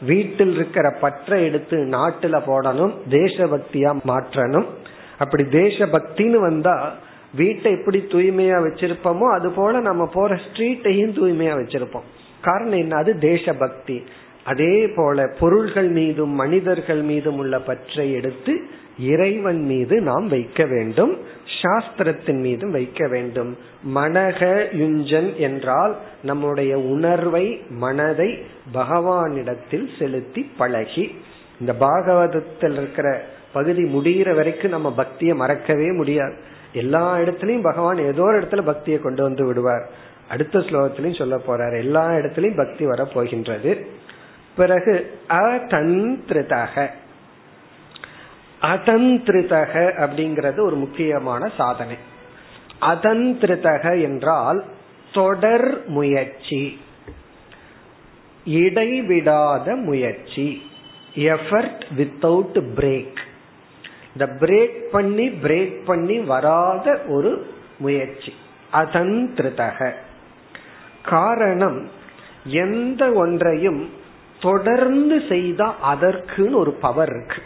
[0.02, 2.94] வீட்டில் இருக்கிற பற்றை எடுத்து நாட்டுல போடணும்.
[3.10, 4.68] தேசபக்தியா மாற்றணும்.
[5.20, 6.94] அப்படி தேசபக்தின்னு வந்தா
[7.36, 12.08] வீட்டை எப்படி தூய்மையா வச்சிருப்போமோ அது போல நம்ம போற ஸ்ட்ரீட்டையும் தூய்மையா வச்சிருப்போம்.
[12.42, 12.96] காரணம் என்ன?
[12.96, 14.04] அது தேசபக்தி.
[14.44, 18.62] அதே போல பொருள்கள் மீதும் மனிதர்கள் மீதும் உள்ள பற்றை எடுத்து
[19.00, 21.18] இறைவன் மீது நாம் வைக்க வேண்டும்
[21.62, 23.58] சாஸ்திரத்தின் மீதும் வைக்க வேண்டும்.
[23.96, 24.40] மனக
[24.74, 31.16] யுஞ்சன் என்றால் நம்முடைய உணர்வை மனதை பகவானிடத்தில் செலுத்தி பழகி.
[31.60, 36.36] இந்த பாகவதத்தில் இருக்கிற பகுதி முடிகிற வரைக்கும் நம்ம பக்தியை மறக்கவே முடியாது.
[36.74, 39.90] எல்லா இடத்துலயும் பகவான் ஏதோ ஒரு இடத்துல பக்தியை கொண்டு வந்து விடுவார்.
[40.30, 41.78] அடுத்த ஸ்லோகத்திலையும் சொல்ல போறார்.
[41.78, 43.88] எல்லா இடத்துலயும் பக்தி வர போகின்றது
[44.56, 46.90] பிறகு அதந்திருதக.
[48.62, 51.96] அதந்திருதக அப்படிங்கிறது ஒரு முக்கியமான சாதனை.
[52.82, 54.66] அதந்திருதக என்றால்
[55.14, 56.82] தொடர் முயற்சி.
[58.46, 60.62] இடைவிடாத முயற்சி.
[61.16, 63.28] எஃபர்ட் வித்தவுட் பிரேக்
[64.14, 68.34] இந்த பிரேக் பண்ணி பிரேக் பண்ணி வராத ஒரு முயற்சி.
[68.74, 69.94] அதந்திருதக
[71.04, 71.90] காரணம்
[72.44, 73.90] எந்த ஒன்றையும்
[74.40, 77.42] தொடர்ந்து செய்தா அதற்குன்னு ஒரு பவர் இருக்கு.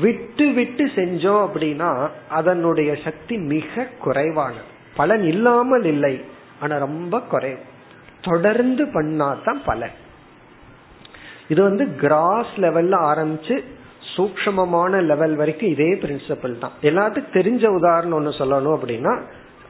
[0.00, 4.72] விட்டு விட்டு செஞ்சோம் அப்படின்னா அதனுடைய சக்தி மிக குறைவானது.
[4.96, 6.24] பலன் இல்லாமல் இல்லை
[6.60, 7.58] ஆனா ரொம்ப குறைவு.
[8.20, 9.90] தொடர்ந்து பண்ணாதான் பலன்.
[11.48, 13.64] இது வந்து கிராஸ் லெவல்ல ஆரம்பிச்சு
[14.16, 16.70] சூக்மமான லெவல் வரைக்கும் இதே பிரின்சிபல் தான்.
[16.82, 19.20] எல்லாத்துக்கும் தெரிஞ்ச உதாரணம் ஒன்று சொல்லணும் அப்படின்னா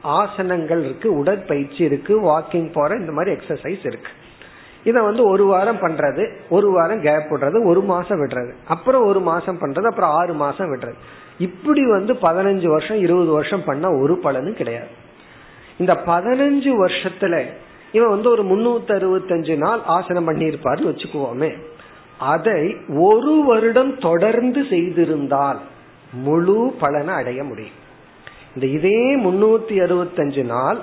[0.03, 4.11] ஆசனங்கள் இருக்கு உடற்பயிற்சி இருக்கு வாக்கிங் போற இந்த மாதிரி எக்ஸசைஸ் இருக்கு.
[4.83, 8.53] இதை வந்து ஒரு வாரம் பண்றது ஒரு வாரம் கேப் விடுறது ஒரு மாசம் விடுறது.
[8.67, 10.93] அப்புறம் ஒரு மாசம் பண்றது அப்புறம் ஆறு மாசம் விடுறது.
[11.37, 14.87] இப்படி வந்து பதினஞ்சு வருஷம் இருபது வருஷம் பண்ண ஒரு பலனும் கிடையாது.
[15.77, 17.45] இந்த பதினஞ்சு வருஷத்துல
[17.91, 21.57] இவன் வந்து ஒரு முன்னூத்தி அறுபத்தஞ்சு நாள் ஆசனம் பண்ணியிருப்பாருன்னு வச்சுக்குவோமே.
[22.17, 25.57] அதை ஒரு வருடம் தொடர்ந்து செய்திருந்தால்
[26.11, 27.77] முழு பலனை அடைய முடியும்.
[28.55, 30.77] இந்த இதே முன்னூத்தி அறுபத்தஞ்சு நாள்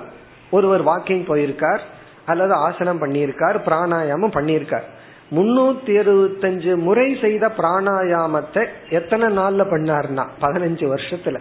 [0.51, 1.79] ஒருவர் வாக்கிங் போயிருக்கார்
[2.25, 4.83] அல்லது ஆசனம் பண்ணியிருக்கார் பிராணாயாமம் பண்ணியிருக்கார்.
[5.31, 11.39] முன்னூத்தி அறுபத்தஞ்சு முறை செய்த பிராணாயாமத்தை எத்தனை நாள்ல பண்ணார்னா பதினஞ்சு வருஷத்துல.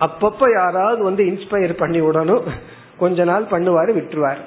[0.00, 2.44] அப்பப்ப யாராவது வந்து இன்ஸ்பயர் பண்ணி விடணும்.
[2.96, 4.38] கொஞ்ச நாள் பண்ணுவாரு விட்டுருவார்.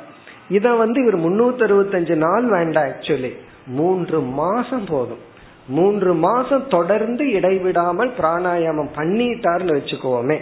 [0.49, 3.31] இத வந்து இவர் முன்னூத்தி அறுபத்தஞ்சு நாள் வேண்டாம் ஆக்சுவலி
[3.71, 5.29] மூன்று மாசம் போதும்.
[5.67, 10.39] மூன்று மாசம் தொடர்ந்து இடைவிடாமல் பிராணாயாமம் பண்ணிட்டாருன்னு வச்சுக்கோமே.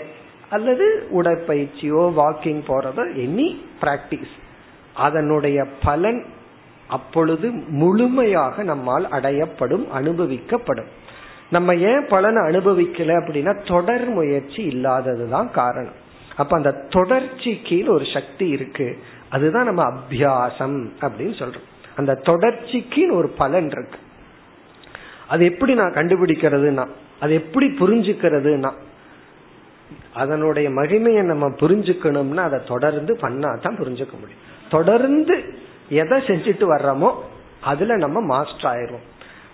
[0.49, 3.47] அல்லது உடற்பயிற்சியோ வாக்கிங் போறதோ எனி
[3.81, 4.33] பிராக்டிஸ்
[4.93, 6.25] அதனுடைய பலன்
[6.87, 10.91] அப்பொழுது முழுமையாக நம்மால் அடையப்படும் அனுபவிக்கப்படும்.
[11.49, 15.97] நம்ம ஏன் பலனை அனுபவிக்கல அப்படின்னா தொடர் முயற்சி இல்லாததுதான் காரணம்.
[16.35, 18.87] அப்ப அந்த தொடர்ச்சி கீழ் ஒரு சக்தி இருக்கு.
[19.29, 21.68] அதுதான் நம்ம அபியாசம் அப்படின்னு சொல்றோம்.
[21.99, 23.99] அந்த தொடர்ச்சிக்கு ஒரு பலன் இருக்கு.
[25.27, 26.85] அது எப்படி நான் கண்டுபிடிக்கிறதுனா
[27.19, 28.71] அது எப்படி புரிஞ்சுக்கிறதுனா
[30.13, 34.45] அதனுடைய மகிமையை நம்ம புரிஞ்சுக்கணும்னா அதை தொடர்ந்து பண்ணாதான் புரிஞ்சுக்க முடியும்.
[34.69, 35.35] தொடர்ந்து
[36.01, 37.11] எதை செஞ்சுட்டு வர்றோமோ
[37.71, 39.05] அதுல நம்ம மாஸ்டர் ஆயிரும்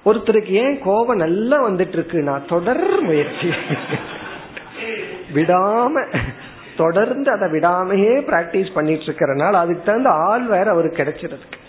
[0.07, 3.49] ஒருத்தருக்கு ஏன் கோபம் நல்லா வந்துட்டு இருக்குன்னா தொடர் முயற்சி.
[5.35, 6.03] விடாம
[6.77, 11.59] தொடர்ந்து அதை விடாமையே பிராக்டிஸ் பண்ணிட்டு இருக்கிறனால அதுக்கு தகுந்த ஆள் வேற அவருக்கு கிடைச்சிருக்கு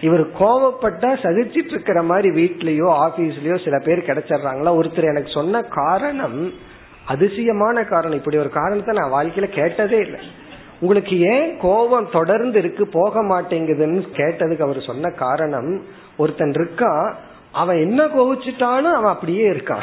[0.00, 4.72] இவர் கோவப்பட்டா சகிச்சிட்டு இருக்கிற மாதிரி வீட்லயோ ஆபீஸ்லயோ சில பேர் கிடைச்சிடுறாங்களா?
[4.80, 6.52] ஒருத்தர் எனக்கு சொன்ன காரணம்
[7.04, 8.16] அதிசயமான காரணம்.
[8.16, 10.20] இப்படி ஒரு காரணத்தை நான் வாழ்க்கையில கேட்டதே இல்லை.
[10.80, 15.82] உங்களுக்கு ஏன் கோபம் தொடர்ந்து இருக்கு போக மாட்டேங்குதுன்னு கேட்டதுக்கு அவர் சொன்ன காரணம்
[16.16, 17.14] ஒருத்தன் இருக்கான்
[17.52, 19.82] அவன் என்ன கோவிச்சிட்டானோ அவன் அப்படியே இருக்கான்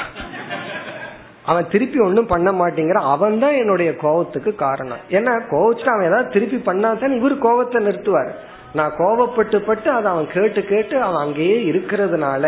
[1.45, 4.97] அவன் திருப்பி ஒன்னும் பண்ண மாட்டேங்கிற அவன் தான் என்னுடைய கோபத்துக்கு காரணம்.
[5.09, 8.31] ஏன்னா கோவிச்சுட்டு அவன் ஏதாவது திருப்பி பண்ணாதான் இவர் கோபத்தை நிறுத்துவார்.
[8.73, 12.43] நான் கோபப்பட்டு பட்டு அதை அவன் கேட்டு கேட்டு அவன் அங்கேயே இருக்கிறதுனால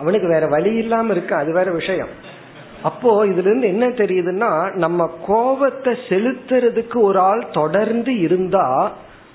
[0.00, 1.34] அவனுக்கு வேற வழி இல்லாம இருக்கு.
[1.34, 2.12] அது வேற விஷயம்.
[2.82, 4.50] அப்போ இதுல இருந்து என்ன தெரியுதுன்னா
[4.84, 8.66] நம்ம கோபத்தை செலுத்துறதுக்கு ஒரு ஆள் தொடர்ந்து இருந்தா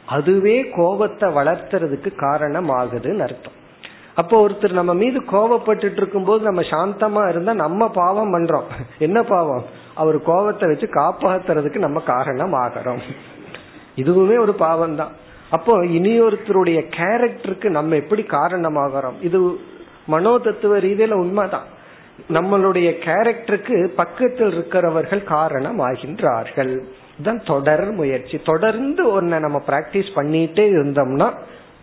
[0.05, 3.57] அதுவே கோபத்தை வளர்த்துறதுக்கு காரணம் ஆகுதுன்னு அர்த்தம்.
[4.15, 8.67] அப்போ ஒருத்தர் நம்ம மீது கோபப்பட்டு இருக்கும் போது நம்ம சாந்தமா இருந்தா நம்ம பாவம் பண்றோம்.
[8.97, 9.63] என்ன பாவம்?
[9.93, 13.03] அவர் கோபத்தை வச்சு காப்பாத்துறதுக்கு நம்ம காரணம் ஆகிறோம்.
[13.95, 15.13] இதுவுமே ஒரு பாவம் தான்
[15.51, 19.17] அப்போ இனியொருத்தருடைய கேரக்டருக்கு நம்ம எப்படி காரணமாகிறோம்?
[19.21, 19.39] இது
[20.05, 21.69] மனோ தத்துவ ரீதியில உண்மைதான்.
[22.29, 26.73] நம்மளுடைய கேரக்டருக்கு பக்கத்தில் இருக்கிறவர்கள் காரணம் ஆகின்றார்கள்
[27.23, 28.37] தான் தொடர் முயற்சி.
[28.45, 31.29] தொடர்ந்து ஒன்ன நம்ம பிராக்டிஸ் பண்ணிட்டே இருந்தோம்னா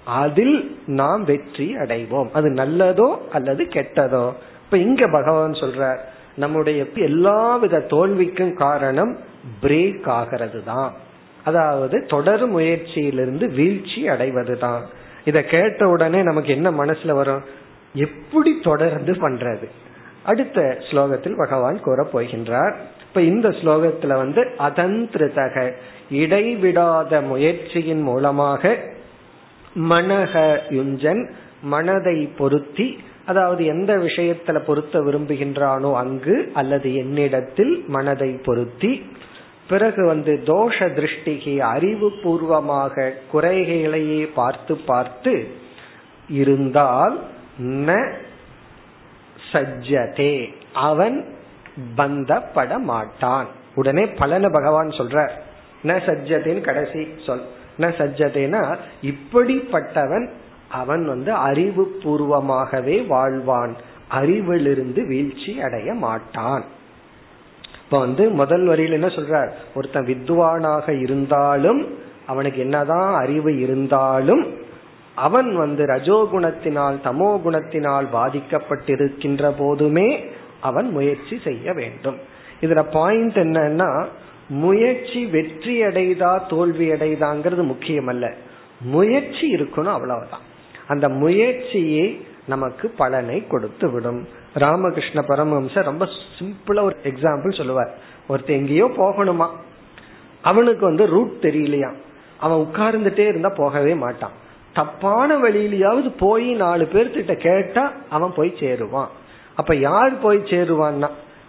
[0.05, 0.57] அதில்
[1.01, 2.31] நாம் வெற்றி அடைவோம்.
[2.33, 4.25] அது நல்லதோ அல்லது கெட்டதோ?
[4.65, 6.01] இப்ப இங்க பகவான் சொல்றார்
[6.37, 9.13] நம்முடைய எல்லா வித தோல்விக்கும் காரணம்
[9.63, 10.91] பிரேக் ஆகிறது தான்
[11.45, 14.83] அதாவது தொடர் முயற்சியிலிருந்து வீழ்ச்சி அடைவதுதான்.
[15.25, 17.41] இத கேட்ட உடனே நமக்கு என்ன மனசுல வரும்?
[17.95, 19.69] எப்படி தொடர்ந்து பண்றது?
[20.23, 22.75] அடுத்த ஸ்லோகத்தில் பகவான் கூற போகின்றார்.
[23.09, 25.73] இப்ப இந்த ஸ்லோகத்துல வந்து அதந்திருதக
[26.11, 28.77] இடைவிடாத முயற்சியின் மூலமாக
[29.79, 31.31] மனக யுஞ்சன்
[31.63, 39.07] மனதை பொருத்தி அதாவது எந்த விஷயத்துல பொருத்த விரும்புகின்றானோ அங்கு அல்லது என்னிடத்தில் மனதை பொருத்தி
[39.69, 45.49] பிறகு வந்து தோஷ திருஷ்டிக்கு அறிவு பூர்வமாக குறைகளையே பார்த்து பார்த்து
[46.29, 47.17] இருந்தால்
[47.59, 48.13] ந
[49.53, 50.53] சஜ்ஜதே.
[50.73, 51.37] அவன்
[51.97, 55.31] பந்தப்பட மாட்டான் உடனே பலன பகவான் சொல்றார்.
[55.85, 57.45] ந சஜ்ஜதேன்னு கடைசி சொல்.
[57.79, 60.29] ந சஜ்ஜதேனா இப்படிப்பட்டவன்
[60.71, 63.75] அவன் வந்து அறிவு பூர்வமாகவே வாழ்வான்.
[64.11, 66.65] அறிவிலிருந்து வீழ்ச்சி அடைய மாட்டான்.
[67.89, 69.51] இப்ப வந்து முதல் வரியில என்ன சொல்றார்?
[69.75, 74.43] ஒருத்தன் வித்வானாக இருந்தாலும் அவனுக்கு என்னதான் அறிவு இருந்தாலும்
[75.15, 80.25] அவன் வந்து ரஜோகுணத்தினால் தமோ குணத்தினால் பாதிக்கப்பட்டிருக்கின்ற போதுமே
[80.61, 82.19] அவன் முயற்சி செய்ய வேண்டும்.
[82.61, 84.07] இதுல பாயிண்ட் என்னன்னா
[84.49, 88.35] முயற்சி வெற்றி அடைதா தோல்வி அடைதாங்கிறது முக்கியம் அல்ல
[88.81, 90.45] முயற்சி இருக்கணும் அவ்வளவுதான்.
[90.89, 97.95] அந்த முயற்சியை நமக்கு பலனை கொடுத்து விடும் ராமகிருஷ்ண பரமஹம்சர் ரொம்ப சிம்பிளா ஒரு எக்ஸாம்பிள் சொல்லுவார்.
[98.29, 99.47] ஒருத்தர் எங்கேயோ போகணுமா?
[100.43, 101.93] அவனுக்கு வந்து ரூட் தெரியலையா
[102.39, 104.31] அவன் உட்கார்ந்துட்டே இருந்தா போகவே மாட்டான்.
[104.73, 109.09] தப்பான வழியிலயாவது போய் நாலு பேர்த்திட்ட கேட்டா அவன் போய் சேருவான்.
[109.55, 111.09] அப்ப யார் போய் சேருவான்னா?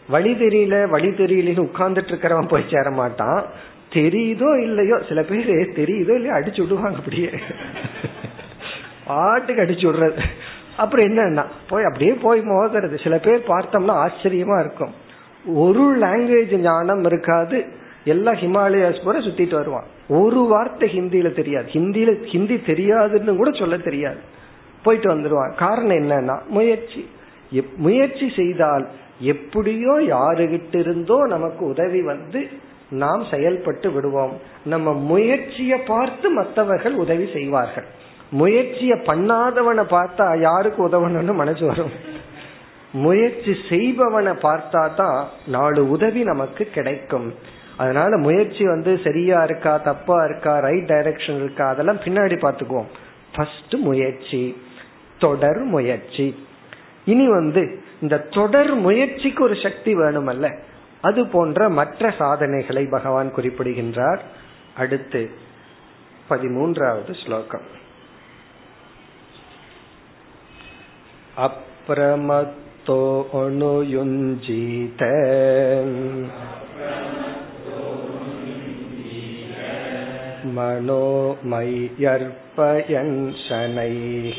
[0.10, 3.46] வழி தெரியல வழி தெரியலன்னு உட்கார்ந்துட்டு இருக்கிறவன் போய் சேர மாட்டான்.
[3.94, 7.30] தெரியுதோ இல்லையோ சில பேர் தெரியுதோ இல்லையோ அடிச்சு விடுவாங்க அப்படியே.
[9.06, 10.22] பாட்டுக்கு அடிச்சு விடுறது.
[10.80, 12.98] அப்புறம் என்னன்னா போய் அப்படியே போய் மோதுறது.
[13.04, 14.94] சில பேர் பார்த்தோம்னா ஆச்சரியமா இருக்கும்.
[15.64, 17.60] ஒரு லாங்குவேஜ் ஞானம் இருக்காது.
[18.06, 19.88] எல்லா ஹிமாலயாஸ் போற சுத்திட்டு வருவான்.
[20.22, 21.68] ஒரு வார்த்தை ஹிந்தியில தெரியாது.
[21.72, 24.22] ஹிந்தியில ஹிந்தி தெரியாதுன்னு கூட சொல்ல தெரியாது.
[24.84, 27.02] போயிட்டு வந்துடுவான் காரணம் என்னன்னா முயற்சி.
[27.78, 28.86] முயற்சி செய்தால்
[29.34, 32.42] எப்படியோ யாருகிட்ட இருந்தோ நமக்கு உதவி வந்து
[33.04, 34.34] நாம் செயல்பட்டு விடுவோம்.
[34.66, 37.88] நம்ம முயற்சியை பார்த்து மற்றவர்கள் உதவி செய்வார்கள்.
[38.30, 41.92] முயற்சிய பண்ணாதவனை பார்த்தா யாருக்கு உதவணும்னு மனசு வரும்.
[42.92, 47.36] முயற்சி செய்பவனை பார்த்தா தான் நாலு உதவி நமக்கு கிடைக்கும்.
[47.78, 52.90] அதனால முயற்சி வந்து சரியா இருக்கா தப்பா இருக்கா ரைட் டைரக்ஷன் இருக்கா அதெல்லாம் பின்னாடி பார்த்துக்குவோம்.
[53.36, 54.62] ஃபர்ஸ்ட் முயற்சி
[55.20, 56.46] தொடர் முயற்சி.
[57.06, 60.60] இனி வந்து இந்த தொடர் முயற்சிக்கு ஒரு சக்தி வேணுமல்ல.
[61.02, 64.22] அது போன்ற மற்ற சாதனைகளை பகவான் குறிப்பிடுகின்றார்.
[64.78, 65.30] அடுத்து
[66.30, 67.88] பதிமூன்றாவது ஸ்லோகம்.
[71.47, 73.01] अप्रमत्तो
[73.41, 75.03] अनुयुञ्जीत
[80.57, 81.05] मनो
[81.53, 84.39] मय्यर्पयन् शनैः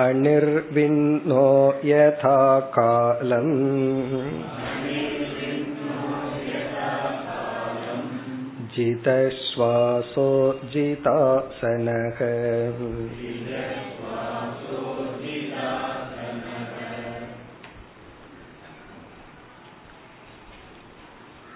[0.00, 1.46] अनिर्विन्नो
[1.84, 2.38] यथा
[2.76, 3.52] कालम्
[8.76, 10.28] जितश्वासो
[10.72, 12.18] जितासनः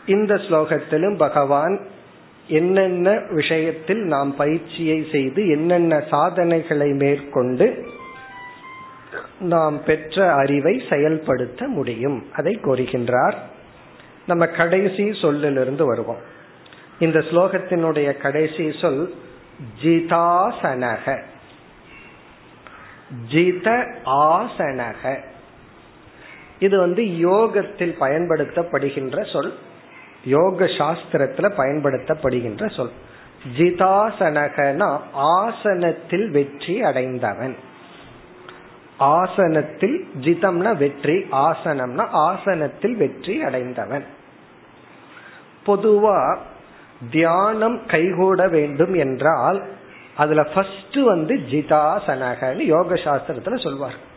[0.08, 1.76] இந்த ஸ்லோகத்திலும் பகவான்
[2.48, 7.66] என்னென்ன விஷயத்தில் நாம் பயிற்சியை செய்து என்னென்ன சாதனைகளை மேற்கொண்டு
[9.44, 13.36] நாம் பெற்ற அறிவை செயல்படுத்த முடியும் அதை கோருகின்றார்
[14.26, 16.22] நம்ம கடைசி சொல்லிலிருந்து வருவோம்
[16.99, 19.15] இந்த ஸ்லோகத்தினுடைய கடைசி சொல்
[19.83, 21.23] ஜிதாசனக.
[23.31, 25.19] ஜித ஆசனக
[26.59, 29.53] இது வந்து யோகத்தில் பயன்படுத்தப்படுகின்ற சொல்.
[30.25, 32.91] யோக சாஸ்திரத்துல பயன்படுத்தப்படுகின்ற சொல்.
[33.57, 37.55] ஜிதாசனகனா ஆசனத்தில் வெற்றி அடைந்தவன்.
[38.97, 44.05] ஆசனத்தில் ஜிதம்னா வெற்றி ஆசனம்னா ஆசனத்தில் வெற்றி அடைந்தவன்.
[45.65, 46.37] பொதுவா
[47.09, 49.69] தியானம் கைகூட வேண்டும் என்றால்
[50.17, 54.09] அதுல ஃபர்ஸ்ட் வந்து ஜிதாசனகன்னு யோக சாஸ்திரத்துல சொல்வார்.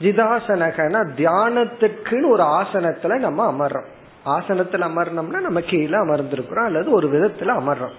[0.00, 3.86] ஜிதாசனகனா தியானத்துக்குன்னு ஒரு ஆசனத்துல நம்ம அமர்றோம்.
[4.26, 7.96] ஆசனத்துல அமர்னோம்னா நம்ம கீழே அமர்ந்திருக்கிறோம் அல்லது ஒரு விதத்துல அமர்றோம்.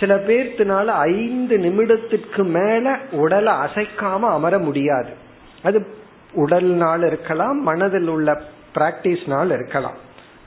[0.00, 5.10] சில பேர்த்தினால ஐந்து நிமிடத்திற்கு மேல உடலை அசைக்காம அமர முடியாது.
[5.62, 5.86] அது
[6.36, 8.40] உடல்னால இருக்கலாம் மனதில் உள்ள
[8.74, 10.03] பிராக்டிஸ்னால இருக்கலாம்.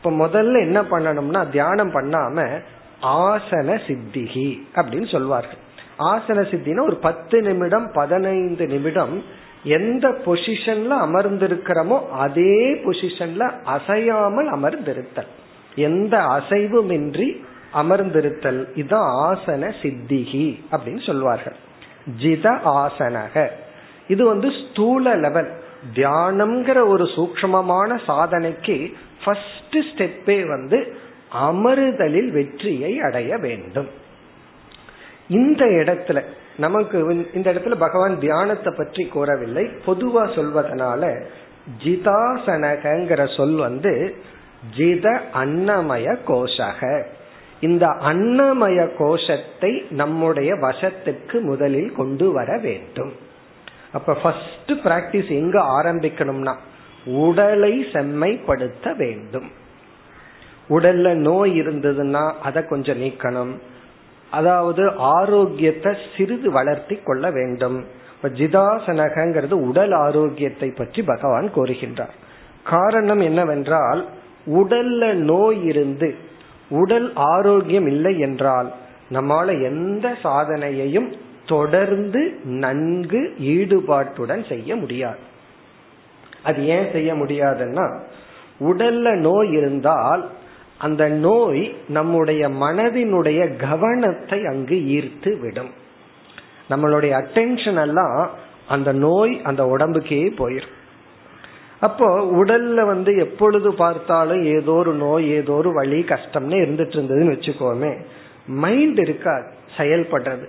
[0.07, 2.61] இப்ப முதல்ல என்ன பண்ணணும்னா தியானம் பண்ணாம
[3.01, 5.57] ஆசன சித்திகி அப்படின்னு சொல்வார்கள்.
[5.99, 9.23] ஆசன சித்தினா ஒரு பத்து நிமிடம் பதினைந்து நிமிடம்
[9.63, 15.29] எந்த பொசிஷன்ல அமர்ந்திருக்கிறோமோ அதே பொசிஷன்ல அசையாமல் அமர்ந்திருத்தல்.
[15.75, 17.41] எந்த அசைவுமின்றி
[17.73, 18.65] அமர்ந்திருத்தல்.
[18.75, 21.55] இதுதான் ஆசன சித்திகி அப்படின்னு சொல்வார்கள்.
[22.21, 23.47] ஜித ஆசனக.
[24.07, 25.51] இது வந்து ஸ்தூல லெவல்
[25.93, 30.97] தியானம்ங்கிற ஒரு சூக்மமான சாதனைக்கு ஃபர்ஸ்ட் ஸ்டெப்பே வந்து
[31.33, 33.87] அமருதலில் வெற்றியை அடைய வேண்டும்.
[35.27, 36.23] இந்த இடத்துல
[36.57, 39.65] நமக்கு இந்த இடத்துல பகவான் தியானத்தை பற்றி கூறவில்லை.
[39.85, 41.25] பொதுவா சொல்வதனால
[41.83, 44.15] ஜிதாசனகங்கிற சொல் வந்து
[44.77, 47.05] ஜித அன்னமய கோஷக.
[47.59, 53.13] இந்த அன்னமய கோஷத்தை நம்முடைய வசத்துக்கு முதலில் கொண்டு வர வேண்டும்.
[53.97, 56.53] அப்ப ஃபர்ஸ்ட் பிராக்டிஸ் எங்க ஆரம்பிக்கணும்னா
[57.23, 59.49] உடலை செம்மைப்படுத்த வேண்டும்.
[60.69, 63.53] உடல்ல நோய் இருந்ததுன்னா அதை கொஞ்சம் நீக்கணும்.
[64.31, 64.83] அதாவது
[65.17, 67.77] ஆரோக்கியத்தை சிறிது வளர்த்தி கொள்ள வேண்டும்.
[68.15, 72.15] இப்ப ஜிதாசனகங்கிறது உடல் ஆரோக்கியத்தை பற்றி பகவான் கோருகின்றார்
[72.71, 74.01] காரணம் என்னவென்றால்
[74.59, 76.09] உடல்ல நோய் இருந்து
[76.81, 78.69] உடல் ஆரோக்கியம் இல்லை என்றால்
[79.15, 81.09] நம்மால எந்த சாதனையையும்
[81.47, 83.21] தொடர்ந்து நன்கு
[83.53, 85.23] ஈடுபாட்டுடன் செய்ய முடியாது.
[86.43, 87.85] அது ஏன் செய்ய முடியாதுன்னா
[88.59, 90.23] உடல்ல நோய் இருந்தால்
[90.77, 95.71] அந்த நோய் நம்முடைய மனதினுடைய கவனத்தை அங்கு ஈர்த்து விடும்.
[96.69, 98.29] நம்மளுடைய அட்டென்ஷன் எல்லாம்
[98.67, 100.75] அந்த நோய் அந்த உடம்புக்கே போயிடும்
[101.79, 107.91] அப்போ உடல்ல வந்து எப்பொழுது பார்த்தாலும் ஏதோ ஒரு நோய் ஏதோ ஒரு வழி கஷ்டம்னு இருந்துட்டு இருந்ததுன்னு வச்சுக்கோமே
[108.47, 109.33] மைண்ட் இருக்கா
[109.77, 110.45] செயல்படுறது.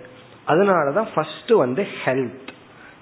[0.48, 2.48] அதனாலதான் ஃபர்ஸ்ட் வந்து ஹெல்த்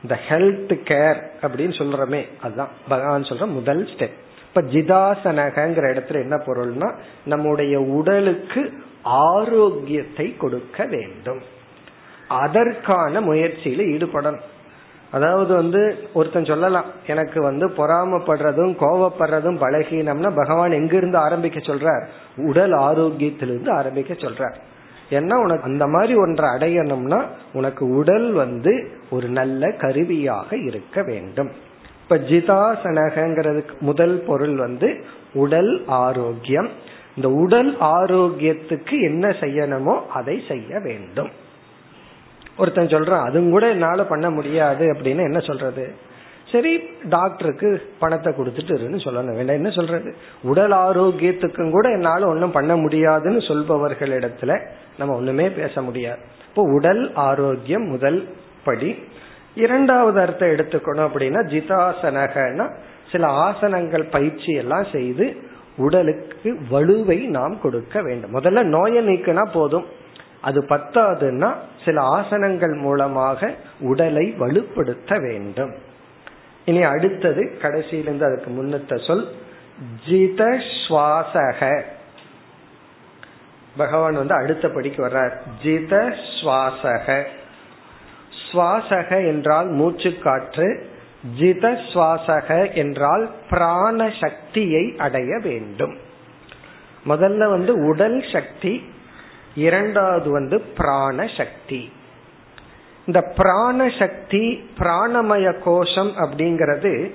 [0.02, 2.68] இந்த ஹெல்த் கேர் அப்படின்னு சொல்றமே அதுதான்.
[2.88, 4.16] பகவான் சொல்ற முதல் ஸ்டெப்
[4.48, 8.72] இப்ப ஜிதாசனகங்கிற இடத்துல என்ன பொருள்னா நம்முடைய உடலுக்கு
[9.02, 11.40] ஆரோக்கியத்தை கொடுக்க வேண்டும்.
[12.28, 14.40] அதற்கான முயற்சியில ஈடுபடணும்.
[15.10, 22.06] அதாவது வந்து ஒருத்தன் சொல்லலாம் எனக்கு வந்து பொறாமப்படுறதும் கோவப்படுறதும் பழகினம்னா பகவான் எங்கிருந்து ஆரம்பிக்க சொல்றார்?
[22.36, 24.54] உடல் ஆரோக்கியத்திலிருந்து ஆரம்பிக்க சொல்றார்.
[25.10, 31.50] ஏன்னா உனக்கு அந்த மாதிரி ஒன்றை அடையணும்னா உனக்கு உடல் வந்து ஒரு நல்ல கருவியாக இருக்க வேண்டும்.
[32.02, 36.68] இப்ப ஜிதாசனகங்கிறதுக்கு முதல் பொருள் வந்து உடல் ஆரோக்கியம்.
[37.16, 41.30] இந்த உடல் ஆரோக்கியத்துக்கு என்ன செய்யணுமோ அதை செய்ய வேண்டும்.
[42.56, 45.94] ஒருத்தன் சொல்றான் அதுவும் கூட என்னால பண்ண முடியாது அப்படின்னு என்ன சொல்றது?
[46.52, 48.74] சரி டாக்டருக்கு பணத்தை கொடுத்துட்டு
[49.06, 49.34] சொல்லணும்.
[49.34, 50.14] வேண்டாம் என்ன சொல்றது?
[50.42, 54.66] உடல் ஆரோக்கியத்துக்கும் கூட என்னால ஒன்றும் பண்ண முடியாதுன்னு சொல்பவர்களிடத்துல
[54.98, 56.18] நம்ம ஒண்ணுமே பேச முடியாது.
[56.48, 58.28] இப்போ உடல் ஆரோக்கியம் முதல்
[58.64, 59.02] படி.
[59.54, 62.70] இரண்டாவது அர்த்தம் எடுத்துக்கணும் அப்படின்னா ஜிதாசனகனா
[63.12, 65.36] சில ஆசனங்கள் பயிற்சி எல்லாம் செய்து
[65.76, 68.34] உடலுக்கு வலுவை நாம் கொடுக்க வேண்டும்.
[68.34, 69.84] முதல்ல நோயை நீக்கினா போதும்.
[70.40, 75.85] அது பத்தாதுன்னா சில ஆசனங்கள் மூலமாக உடலை வலுப்படுத்த வேண்டும்.
[76.66, 79.26] இனி அடுத்தது கடைசியிலிருந்து அதுக்கு முன்னத்த சொல்
[80.08, 80.42] ஜித
[80.82, 81.60] சுவாசக
[83.76, 85.34] பகவான் வந்து அடுத்த படிக்கு வர்றார்.
[85.62, 85.94] ஜித
[86.36, 87.26] சுவாசக
[88.44, 90.68] சுவாசக என்றால் மூச்சு காற்று
[91.38, 95.94] ஜித சுவாசக என்றால் பிராண சக்தியை அடைய வேண்டும்.
[97.06, 98.74] முதல்ல வந்து உடல் சக்தி
[99.54, 101.82] இரண்டாவது வந்து பிராண சக்தி.
[103.06, 107.10] இந்த பிராண சக்தி பிராணமய கோஷம் அப்படிங்கிறது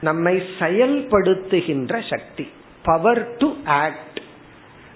[0.00, 2.50] நம்மை செயல்படுத்துகின்ற சக்தி.
[2.82, 4.20] பவர் டு ஆக்ட்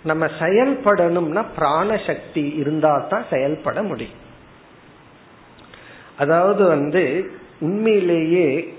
[0.05, 4.27] நம்ம செயல்படணும்னா பிராண சக்தி இருந்தா தான் செயல்பட முடியும்.
[6.19, 7.31] அதாவது வந்து
[7.61, 8.75] உண்மையிலேயே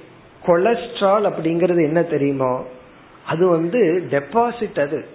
[0.47, 2.66] கொலஸ்ட்ரால் அப்படிங்கிறது என்ன தெரியுமோ?
[3.26, 5.07] அது வந்து டெபாசிட் அது.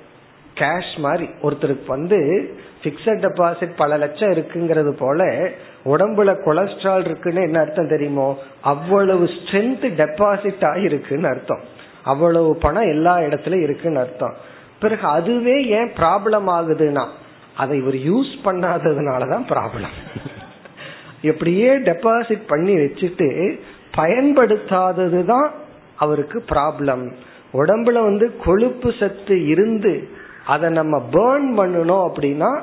[0.54, 1.30] கேஷ் மாதிரி.
[1.42, 2.18] ஒருத்தருக்கு வந்து
[2.84, 5.50] பிக்சட் டெபாசிட் பல லட்சம் இருக்குங்கிறது போல
[5.84, 8.38] உடம்புல கொலஸ்ட்ரால் இருக்குன்னு என்ன அர்த்தம் தெரியுமோ?
[8.60, 11.60] அவ்வளவு ஸ்ட்ரென்த் டெபாசிட் ஆகிருக்குன்னு அர்த்தம்.
[12.04, 14.34] அவ்வளவு பணம் எல்லா இடத்துலயும் இருக்குன்னு அர்த்தம்.
[14.80, 17.06] பிறகு அதுவே ஏன் ப்ராப்ளம் ஆகுதுன்னா
[17.56, 19.94] அதை இவர் யூஸ் பண்ணாததுனாலதான் ப்ராப்ளம்
[21.22, 23.28] எப்படியே டெபாசிட் பண்ணி வச்சுட்டு
[23.96, 25.50] பயன்படுத்தாதது தான்
[25.96, 27.12] அவருக்கு ப்ராப்ளம்
[27.52, 30.08] உடம்புல வந்து கொழுப்பு சத்து இருந்து
[30.46, 32.60] அதை நம்ம பேர்ன் பண்ணணும் அப்படின்னா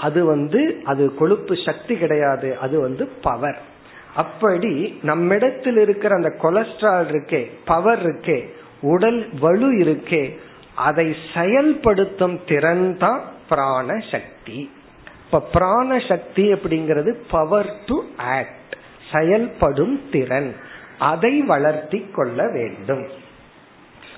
[0.00, 3.58] அது வந்து அது கொழுப்பு சக்தி கிடையாது அது வந்து பவர்
[4.16, 10.36] அப்படி நம்மிடத்தில் இருக்கிற அந்த கொலஸ்ட்ரால் இருக்கே பவர் இருக்கே உடல் வலு இருக்கே
[10.74, 14.70] அதை செயல்படுத்தும் திறன் தான் பிராண சக்தி.
[15.24, 18.76] இப்ப பிராண சக்தி அப்படிங்கிறது பவர் டு ஆக்ட்
[19.12, 20.56] செயல்படும் திறன்.
[20.98, 23.06] அதை வளர்த்தி கொள்ள வேண்டும்.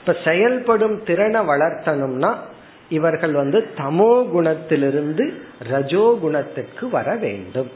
[0.01, 2.37] இப்ப செயல்படும் திறனை வளர்த்தணும்னா
[2.89, 7.71] இவர்கள் வந்து தமோ குணத்திலிருந்து ரஜோ குணத்துக்கு வர வேண்டும்.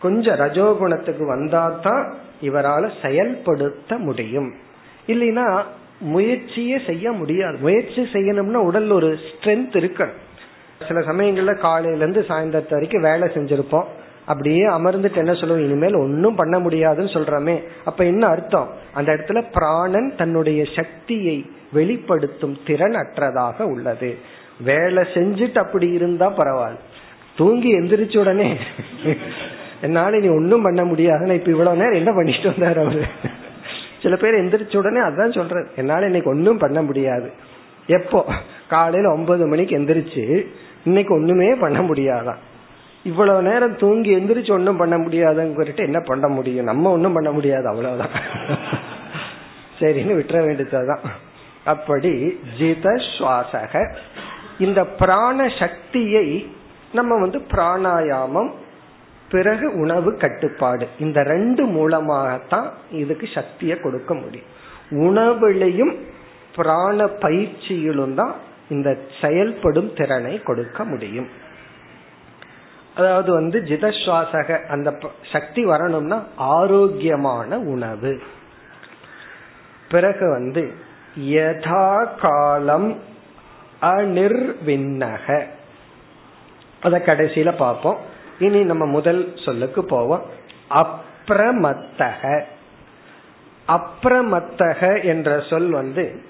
[0.00, 4.54] கொஞ்சம் ரஜோகுணத்துக்கு குணத்துக்கு தான் இவரால் செயல்படுத்த முடியும்.
[5.06, 5.62] இல்லைன்னா
[6.00, 7.58] முயற்சியே செய்ய முடியாது.
[7.60, 10.16] முயற்சி செய்யணும்னா உடல் ஒரு ஸ்ட்ரென்த் இருக்கணும்.
[10.88, 13.84] சில சமயங்கள்ல காலையில இருந்து சாயந்தரத்து வரைக்கும் வேலை செஞ்சிருப்போம்.
[14.24, 15.64] அப்படியே அமர்ந்துட்டு என்ன சொல்லுவோம்?
[15.64, 17.62] இனிமேல் ஒன்னும் பண்ண முடியாதுன்னு சொல்றமே.
[17.84, 18.68] அப்ப என்ன அர்த்தம்?
[18.94, 24.18] அந்த இடத்துல பிராணன் தன்னுடைய சக்தியை வெளிப்படுத்தும் திறன் அற்றதாக உள்ளது.
[24.60, 26.78] வேலை செஞ்சுட்டு அப்படி இருந்தா பரவாயில்ல.
[27.36, 28.56] தூங்கி எந்திரிச்ச உடனே
[29.82, 31.34] என்னால நீ ஒன்னும் பண்ண முடியாது.
[31.34, 33.02] இப்ப இவ்வளவு நேரம் என்ன பண்ணிட்டு வந்தாரு அவரு?
[34.02, 37.32] சில பேர் எந்திரிச்ச உடனே அதான் சொல்றது என்னால இன்னைக்கு ஒன்னும் பண்ண முடியாது.
[37.86, 38.24] எப்போ?
[38.68, 40.46] காலையில ஒன்பது மணிக்கு எந்திரிச்சு
[40.84, 42.36] இன்னைக்கு ஒண்ணுமே பண்ண முடியாதான்
[43.02, 46.64] இவ்வளவு நேரம் தூங்கி எந்திரிச்சு ஒன்னும் பண்ண முடியாதுன்னு என்ன பண்ண முடியும்?
[46.64, 47.66] நம்ம ஒன்னும் பண்ண முடியாது.
[47.66, 48.08] அவ்வளவுதான்.
[49.78, 51.00] சரின்னு விட்டுற வேண்டியதுதான்.
[51.72, 52.12] அப்படி
[52.58, 53.82] ஜித சுவாசக
[54.58, 56.26] இந்த பிராண சக்தியை
[56.92, 58.50] நம்ம வந்து பிராணாயாமம்
[59.32, 62.68] பிறகு உணவு கட்டுப்பாடு இந்த ரெண்டு மூலமாகத்தான்
[63.00, 64.52] இதுக்கு சக்தியை கொடுக்க முடியும்.
[65.06, 65.94] உணவுலையும்
[66.56, 68.34] பிராண பயிற்சியிலும் தான்
[68.68, 68.88] இந்த
[69.20, 71.28] செயல்படும் திறனை கொடுக்க முடியும்.
[72.96, 74.88] அதாவது வந்து ஜிதஸ்வாசக அந்த
[75.32, 76.18] சக்தி வரணும்னா
[76.54, 78.12] ஆரோக்கியமான உணவு.
[79.92, 80.62] பிறகு வந்து
[81.18, 83.02] யதா காலம்
[83.82, 85.46] அனிர்விண்ணக
[86.82, 87.96] அத கடைசியில பார்ப்போம்.
[88.38, 90.22] இனி நம்ம முதல் சொல்லுக்கு போவோம்.
[90.70, 92.42] அப்ரமத்தக.
[93.68, 96.22] அப்ரமத்தக என்ற சொல் வந்து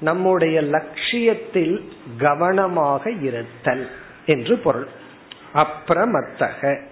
[0.00, 3.90] நம்முடைய லட்சியத்தில் கவனமாக இருத்தல்
[4.26, 4.86] என்று பொருள்.
[5.54, 6.89] அப்ரமத்தக.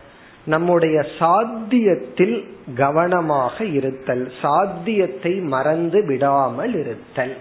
[0.48, 2.36] நம்முடைய சாத்தியத்தில்
[2.76, 7.34] கவனமாக இருத்தல் சாத்தியத்தை மறந்து விடாமல் இருத்தல்.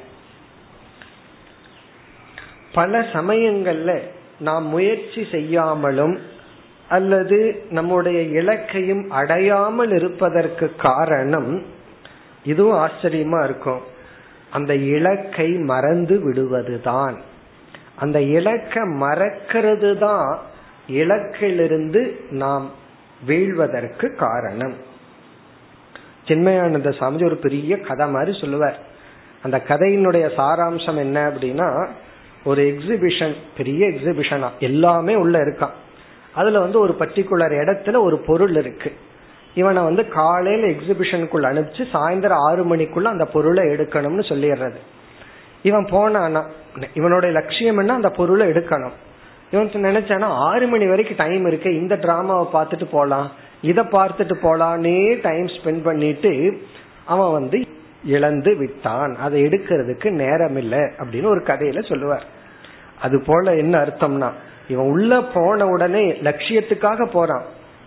[2.74, 3.92] பல சமயங்கள்ல
[4.40, 6.16] நாம் முயற்சி செய்யாமலும்
[6.90, 7.40] அல்லது
[7.70, 11.52] நம்முடைய இலக்கையும் அடையாமல் இருப்பதற்கு காரணம்
[12.44, 13.82] இதுவும் ஆச்சரியமா இருக்கும்.
[14.50, 17.16] அந்த இலக்கை மறந்து விடுவதுதான்.
[17.96, 20.30] அந்த இலக்கை மறக்கிறது தான்
[21.00, 22.02] இலக்கிலிருந்து
[22.42, 22.68] நாம்
[23.26, 24.74] வீழ்வதற்கு காரணம்.
[26.28, 28.80] சின்மயானந்த சாமி ஒரு பெரிய கதை மாதிரி சொல்லுவார்.
[29.44, 31.90] அந்த கதையினுடைய சாராம்சம் என்ன அப்படின்னா
[32.44, 35.72] ஒரு எக்ஸிபிஷன் பெரிய எக்ஸிபிஷனா எல்லாமே உள்ள இருக்கான்.
[36.34, 38.94] அதுல வந்து ஒரு பர்டிகுலர் இடத்துல ஒரு பொருள் இருக்கு.
[39.54, 44.78] இவனை வந்து காலையில எக்ஸிபிஷனுக்குள்ள அனுப்பிச்சு சாயந்தரம் ஆறு மணிக்குள்ள அந்த பொருளை எடுக்கணும்னு சொல்லிடுறது.
[45.62, 46.50] இவன் போனானா
[46.94, 47.94] இவனுடைய லட்சியம் என்ன?
[47.94, 48.92] அந்த பொருளை எடுக்கணும்.
[49.52, 53.28] இவன் நினைச்சானா ஆறு மணி வரைக்கும் டைம் இருக்கு இந்த டிராமாவை பார்த்துட்டு போலாம்
[53.62, 56.32] இதை பார்த்துட்டு போலான்னே டைம் ஸ்பெண்ட் பண்ணிட்டு
[57.06, 57.58] அவன் வந்து
[58.16, 59.14] இழந்து விட்டான்.
[59.16, 62.26] அதை எடுக்கிறதுக்கு நேரம் இல்லை அப்படின்னு ஒரு கதையில சொல்லுவார்.
[63.02, 64.30] அது போல என்ன அர்த்தம்னா
[64.68, 67.46] இவன் உள்ள போன உடனே லட்சியத்துக்காக போறான்.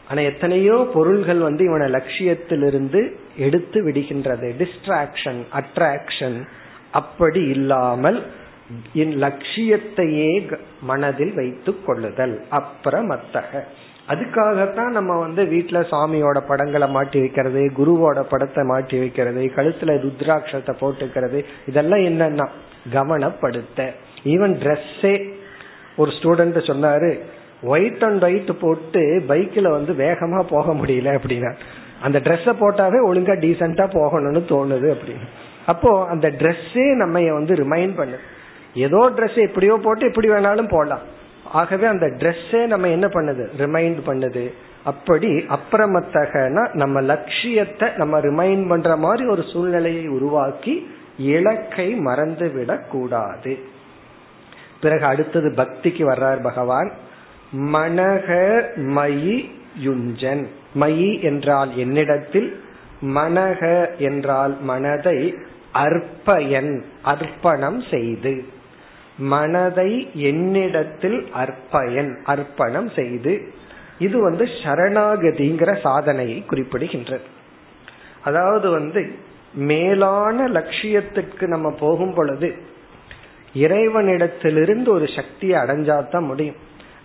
[0.09, 3.01] ஆனா எத்தனையோ பொருள்கள் வந்து இவனை லட்சியத்திலிருந்து
[3.37, 4.49] எடுத்து விடுகின்றது.
[4.63, 6.39] டிஸ்ட்ராக்ஷன் அட்ராக்ஷன்
[6.91, 8.19] அப்படி இல்லாமல்
[8.93, 12.45] என் லட்சியத்தையே மனதில் வைத்து கொள்ளுதல்.
[12.51, 13.63] அப்புறமத்தக
[14.09, 21.45] அதுக்காகத்தான் நம்ம வந்து வீட்டுல சாமியோட படங்களை மாட்டி வைக்கிறது குருவோட படத்தை மாட்டி வைக்கிறது கழுத்துல ருத்ராட்சத்தை போட்டுக்கிறது.
[21.67, 22.47] இதெல்லாம் என்னன்னா
[22.93, 23.89] கவனப்படுத்த.
[24.25, 25.15] ஈவன் ட்ரெஸ்ஸே
[25.97, 27.19] ஒரு ஸ்டூடெண்ட் சொன்னாரு
[27.63, 31.53] ஒயிட் அண்ட் ஒயிட் போட்டு பைக்ல வந்து வேகமா போக முடியல அப்படின்னா.
[32.03, 35.27] அந்த ட்ரெஸ்ஸை போட்டாவே ஒழுங்கா டீசெண்டா போகணும்னு தோணுது அப்படின்னு.
[35.67, 38.19] அப்போ அந்த ட்ரெஸ்ஸே நம்ம வந்து ரிமைண்ட் பண்ணுது
[38.75, 41.01] ஏதோ ட்ரெஸ் எப்படியோ போட்டு எப்படி வேணாலும் போடலாம்.
[41.53, 43.47] ஆகவே அந்த ட்ரெஸ்ஸே நம்ம என்ன பண்ணுது?
[43.59, 44.53] ரிமைண்ட் பண்ணுது.
[44.85, 53.59] அப்படி அப்புறமத்தகனா நம்ம லட்சியத்தை நம்ம ரிமைண்ட் பண்ற மாதிரி ஒரு சூழ்நிலையை உருவாக்கி இலக்கை மறந்து விடக்கூடாது
[54.81, 56.91] பிறகு அடுத்தது பக்திக்கு வர்றார் பகவான்.
[57.53, 58.29] மனக
[58.77, 59.51] மயி
[59.85, 60.47] யுஞ்சன்.
[60.81, 62.63] மயி என்றால் என்னிடத்தில்
[63.03, 65.35] மனக என்றால் மனதை
[65.75, 68.45] அர்ப்பயன் அர்ப்பணம் செய்து.
[69.21, 73.53] மனதை என்னிடத்தில் அர்ப்பயன் அர்ப்பணம் செய்து.
[73.99, 77.27] இது வந்து சரணாகதிங்கிற சாதனையை குறிப்பிடுகின்றது.
[78.25, 79.15] அதாவது வந்து
[79.55, 82.55] மேலான லட்சியத்துக்கு நம்ம போகும் பொழுது
[83.55, 86.55] இறைவனிடத்திலிருந்து ஒரு சக்தியை அடைஞ்சாதான் முடியும்.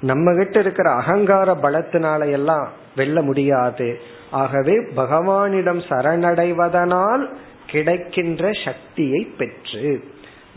[0.01, 3.99] நம்ம கிட்ட இருக்கிற அகங்கார பலத்தினால எல்லாம் வெல்ல முடியாது.
[4.32, 7.36] ஆகவே பகவானிடம் சரணடைவதனால்
[7.68, 10.03] கிடைக்கின்ற சக்தியை பெற்று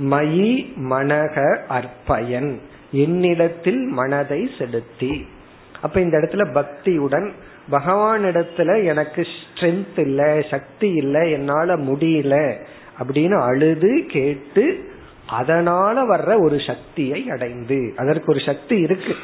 [0.03, 2.59] மயி மனக அர்ப்பயன்
[2.93, 5.27] என்னிடத்தில் மனதை செலுத்தி.
[5.83, 7.31] அப்ப இந்த இடத்துல பக்தியுடன்
[7.71, 12.55] பகவானிடத்துல எனக்கு ஸ்ட்ரென்த் இல்ல சக்தி இல்ல என்னால முடியல
[13.03, 14.91] அப்படின்னு அழுது கேட்டு
[15.27, 17.93] அதனால வர்ற ஒரு சக்தியை அடைந்து.
[17.97, 19.15] அதற்கு ஒரு சக்தி இருக்கு.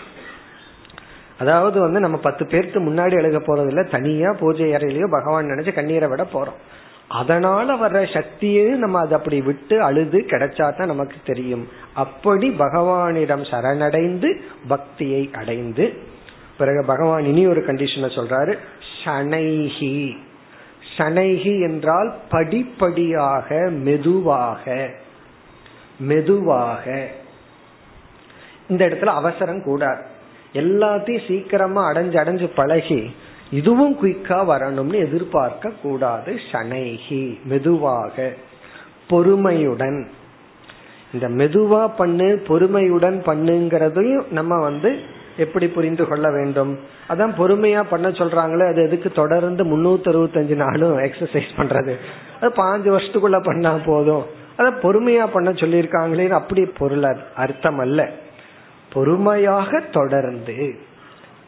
[1.39, 6.09] அதாவது வந்து நம்ம பத்து பேருக்கு முன்னாடி எழுத போறது இல்ல தனியா பூஜை அறையிலயோ பகவான் நினைச்சு கண்ணீரை
[6.09, 6.61] விட போறோம்.
[7.09, 11.69] அதனால வர்ற சக்தியே நம்ம அதை அப்படி விட்டு அழுது கிடைச்சா தான் நமக்கு தெரியும்.
[11.95, 15.95] அப்படி பகவானிடம் சரணடைந்து பக்தியை அடைந்து
[16.59, 18.59] பிறகு பகவான் இனி ஒரு கண்டிஷனை சொல்றாரு
[19.05, 20.17] சனைஹி.
[20.97, 24.91] சனைஹி என்றால் படிப்படியாக மெதுவாக
[25.99, 27.09] மெதுவாக.
[28.69, 30.03] இந்த இடத்துல அவசரம் கூடாது.
[30.55, 33.15] எல்லாத்தையும் சீக்கிரமா அடைஞ்சு அடைஞ்சு பழகி
[33.51, 38.33] இதுவும் குயிக்கா வரணும்னு எதிர்பார்க்க கூடாது ஷனைகி மெதுவாக
[39.11, 40.07] பொறுமையுடன்.
[41.13, 45.01] இந்த மெதுவா பண்ணு பொறுமையுடன் பண்ணுங்கிறதையும் நம்ம வந்து
[45.37, 46.79] எப்படி புரிந்து கொள்ள வேண்டும்?
[47.09, 51.95] அதான் பொறுமையா பண்ண சொல்றாங்களே அது எதுக்கு தொடர்ந்து முன்னூத்தி அறுபத்தஞ்சு நாளும் எக்ஸசைஸ் பண்றது?
[52.41, 54.25] அது பாஞ்சு வருஷத்துக்குள்ள பண்ணா போதும்.
[54.57, 58.11] அத பொறுமையா பண்ண சொல்லியிருக்காங்களேன்னு அப்படி பொருள் அர்த்தம் அல்ல.
[58.93, 60.75] பொறுமையாக தொடர்ந்து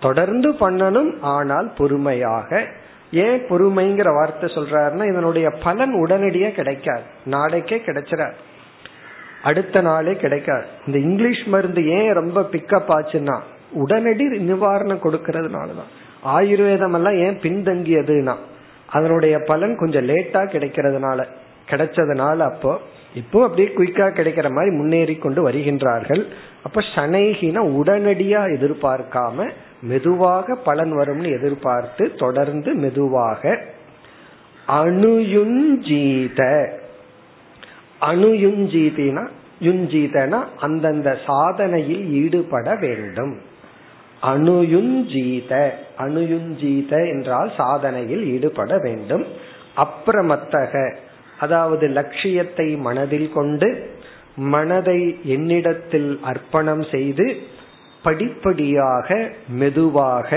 [0.01, 2.67] தொடர்ந்து பண்ணணும் ஆனால் பொறுமையாக.
[3.13, 7.03] ஏன் பொறுமைங்கிற வார்த்தை சொல்றாருன்னா இதனுடைய பலன் உடனடியே கிடைக்காது.
[7.25, 8.33] நாளைக்கே கிடைச்சிடாது.
[9.43, 10.65] அடுத்த நாளே கிடைக்காது.
[10.87, 13.41] இந்த இங்கிலீஷ் மருந்து ஏன் ரொம்ப பிக்கப் ஆச்சுன்னா
[13.73, 15.91] உடனடி நிவாரணம் கொடுக்கறதுனாலதான்.
[16.23, 18.35] ஆயுர்வேதம் எல்லாம் ஏன் பின்தங்கியதுன்னா
[18.87, 21.25] அதனுடைய பலன் கொஞ்சம் லேட்டா கிடைக்கிறதுனால
[21.71, 22.81] கிடைச்சதுனால அப்போ
[23.17, 26.23] இப்போ அப்படியே குயிக்கா கிடைக்கிற மாதிரி முன்னேறி கொண்டு வருகின்றார்கள்.
[26.63, 29.47] அப்ப சனைகின உடனடியா எதிர்பார்க்காம
[29.91, 33.43] மெதுவாக பலன் வரும்னு எதிர்பார்த்து தொடர்ந்து மெதுவாக
[34.81, 36.43] அணுயுஞ்சீத
[38.01, 39.25] அணுயுஞ்சீதினா
[39.61, 43.35] யுஞ்சீதனா அந்தந்த சாதனையில் ஈடுபட வேண்டும்.
[44.23, 45.53] அணுயுஞ்சீத
[46.05, 49.25] அணுயுஞ்சீத என்றால் சாதனையில் ஈடுபட வேண்டும்.
[49.85, 50.73] அப்புறமத்தக
[51.39, 53.69] அதாவது லட்சியத்தை மனதில் கொண்டு
[54.55, 57.27] மனதை என்னிடத்தில் அர்ப்பணம் செய்து
[58.03, 59.09] படிப்படியாக
[59.49, 60.31] மெதுவாக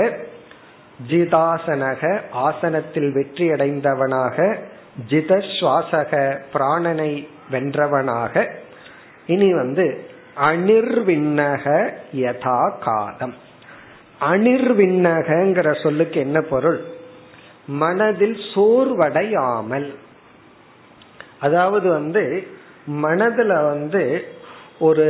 [1.09, 2.01] ஜிதாசனக
[2.47, 4.37] ஆசனத்தில் வெற்றி அடைந்தவனாக
[5.09, 6.11] ஜித சுவாசக
[6.53, 7.11] பிராணனை
[7.51, 8.33] வென்றவனாக.
[9.25, 9.85] இனி வந்து
[10.41, 11.65] அனிர்விண்ணக
[12.13, 13.35] யதா காலம்
[14.21, 16.79] அனிர்விண்ணகங்கிற சொல்லுக்கு என்ன பொருள்?
[17.81, 19.87] மனதில் சோர்வடையாமல்
[21.39, 22.47] அதாவது வந்து
[23.03, 24.25] மனதுல வந்து
[24.79, 25.07] ஒரு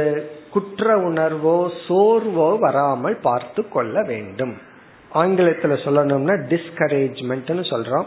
[0.51, 4.57] குற்ற உணர்வோ சோர்வோ வராமல் பார்த்து கொள்ள வேண்டும்.
[5.13, 8.05] ஆங்கிலத்துல சொல்லணும்னா டிஸ்கரேஜ்மெண்ட்னு சொல்றோம்.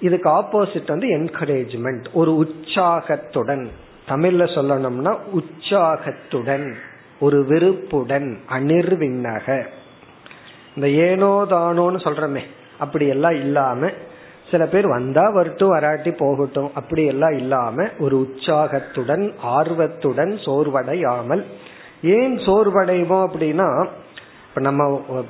[0.00, 3.70] இதுக்கு ஆப்போசிட் வந்து என்கரேஜ்மெண்ட் ஒரு உற்சாகத்துடன்.
[4.08, 6.76] தமிழ்ல சொல்லணும்னா உற்சாகத்துடன்
[7.20, 9.66] ஒரு வெறுப்புடன் அனிர்விண்ணக.
[10.76, 12.42] இந்த ஏனோ தானோன்னு சொல்றமே
[12.78, 13.90] அப்படி எல்லாம் இல்லாம
[14.50, 19.24] சில பேர் வந்தா வரட்டும் வராட்டி போகட்டும் அப்படி எல்லாம் இல்லாம ஒரு உற்சாகத்துடன்
[19.56, 21.42] ஆர்வத்துடன் சோர்வடையாமல்.
[22.02, 23.68] ஏன் சோர்வடைவோம் அப்படின்னா
[24.48, 24.82] இப்ப நம்ம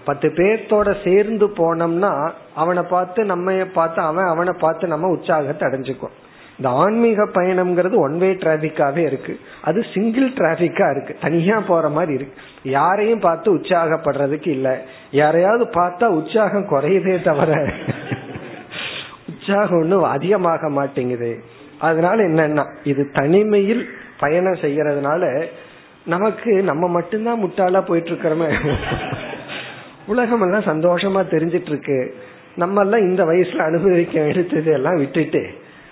[0.05, 2.13] பத்து பேர்த்தோட சேர்ந்து போனோம்னா
[2.55, 6.17] அவனை பார்த்து நம்ம பார்த்து அவன் அவனை பார்த்து நம்ம உற்சாகத்தை அடைஞ்சுக்கும்
[6.59, 9.41] இந்த ஆன்மீக பயணம்ங்கிறது ஒன் வே டிராபிக்காவே இருக்கு.
[9.63, 11.17] அது சிங்கிள் டிராபிக்கா இருக்கு.
[11.21, 12.41] தனியா போற மாதிரி இருக்கு.
[12.63, 14.73] யாரையும் பார்த்து உற்சாகப்படுறதுக்கு இல்லை.
[15.11, 17.53] யாரையாவது பார்த்தா உற்சாகம் குறையுதே தவிர.
[19.49, 21.31] உற்சாகம் ஒன்றும் அதிகமாக மாட்டேங்குது.
[21.79, 23.83] அதனால என்னன்னா இது தனிமையில்
[24.21, 25.23] பயணம் செய்யறதுனால
[26.05, 28.49] நமக்கு நம்ம மட்டும்தான் முட்டாளா போயிட்டு இருக்கிறோமே
[30.07, 31.99] உலகம் எல்லாம் சந்தோஷமா தெரிஞ்சிட்டு இருக்கு
[32.57, 35.43] நம்ம எல்லாம் இந்த வயசுல அனுபவிக்க எடுத்தது எல்லாம் விட்டுட்டு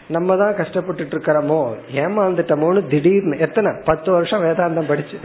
[0.08, 1.60] நம்ம தான் கஷ்டப்பட்டுட்டு இருக்கிறோமோ
[2.02, 3.70] ஏமாந்துட்டோமோன்னு திடீர்னு எத்தனை?
[3.84, 5.16] பத்து வருஷம் வேதாந்தம் படிச்சு.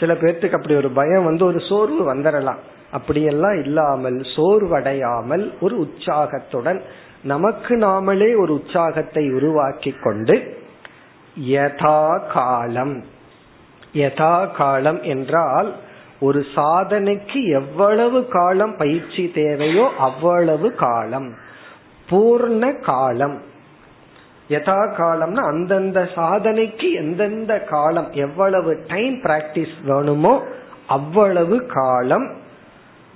[0.00, 2.60] சில பேர்த்துக்கு அப்படி ஒரு பயம் வந்து ஒரு சோர்வு வந்துடலாம்
[2.90, 6.80] அப்படியெல்லாம் இல்லாமல் சோர்வடையாமல் ஒரு உற்சாகத்துடன்
[7.22, 10.58] நமக்கு நாமளே ஒரு உற்சாகத்தை உருவாக்கி கொண்டு
[11.40, 13.04] யதா காலம்.
[13.92, 15.74] யதா காலம் என்றால்
[16.20, 21.34] ஒரு சாதனைக்கு எவ்வளவு காலம் பயிற்சி தேவையோ அவ்வளவு காலம்.
[22.10, 23.40] பூர்ண காலம்.
[24.48, 30.42] யதா காலம்னா அந்தந்த சாதனைக்கு எந்தெந்த காலம் எவ்வளவு டைம் பிராக்டிஸ் வேணுமோ
[30.86, 32.30] அவ்வளவு காலம்.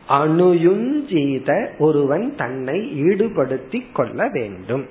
[0.09, 4.89] அணுயுஞ்சீத ஒருவன் தன்னை ஈடுபடுத்தி கொள்ள வேண்டும்.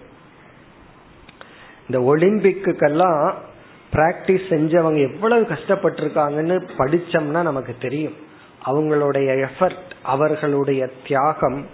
[1.90, 3.34] இந்த ஒலிம்பிக்குக்கெல்லாம்
[3.94, 8.14] பிராக்டிஸ் செஞ்சவங்க எவ்வளவு கஷ்டப்பட்டிருக்காங்கன்னு படிச்சோம்னா நமக்கு தெரியும்.
[8.66, 11.66] அவங்களுடைய எஃபர்ட் அவர்களுடைய தியாகம்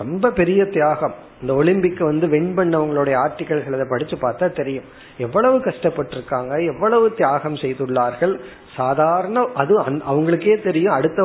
[0.00, 1.14] ரொம்ப பெரிய தியாகம்.
[1.40, 4.88] இந்த ஒலிம்பிக் வந்து வின் பண்ணவங்களுடைய ஆர்டிகல்கள் அதை படிச்சு பார்த்தா தெரியும்.
[5.18, 8.34] எவ்வளவு கஷ்டப்பட்டிருக்காங்க எவ்வளவு தியாகம் செய்துள்ளார்கள்.
[8.76, 10.92] சாதாரண அது அவங்களுக்கே தெரியும்.
[10.92, 11.22] அடுத்த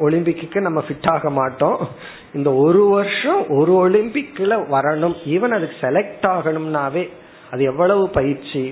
[0.00, 1.88] ஒலிம்பிக்கு நம்ம ஃபிட் ஆக மாட்டோம்.
[2.34, 5.16] இந்த ஒரு வருஷம் ஒரு ஒலிம்பிக்ல வரணும்.
[5.34, 7.04] ஈவன் அதுக்கு செலக்ட் ஆகணும்னாவே
[7.52, 8.64] அது எவ்வளவு பயிற்சி.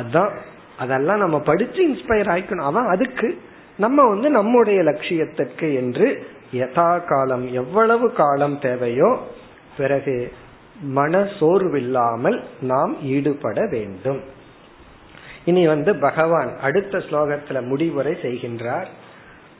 [0.00, 0.32] அதான்
[0.78, 2.68] அதெல்லாம் நம்ம படிச்சு இன்ஸ்பயர் ஆயிக்கணும்.
[2.70, 3.28] அவன் அதுக்கு
[3.76, 6.06] நம்ம வந்து நம்முடைய லட்சியத்திற்கு என்று
[6.52, 9.26] யதா காலம் எவ்வளவு காலம் தேவையோ
[9.76, 10.32] பிறகு
[10.80, 14.20] மன சோர்வில்லாமல் நாம் ஈடுபட வேண்டும்.
[15.44, 18.86] இனி வந்து பகவான் அடுத்த ஸ்லோகத்துல முடிவுரை செய்கின்றார்.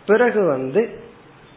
[0.07, 1.01] பிறகு வந்து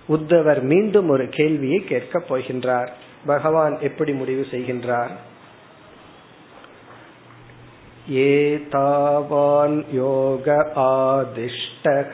[0.09, 2.87] உத்தவர் மீண்டும் ஒரு கேள்வியை கேட்கப் போகின்றார்.
[3.25, 5.09] பகவான் எப்படி முடிவு செய்கின்றார்?
[8.11, 12.13] ஏதாவான் யோக ஆதிஷ்டக.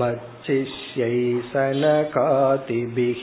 [0.00, 1.16] मच्चिष्यै
[1.52, 3.22] सनकातिभिः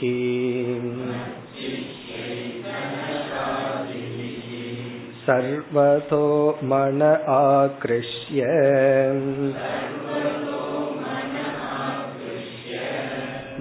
[5.26, 6.26] सर्वतो
[6.70, 7.02] मन
[7.32, 8.46] आकृष्य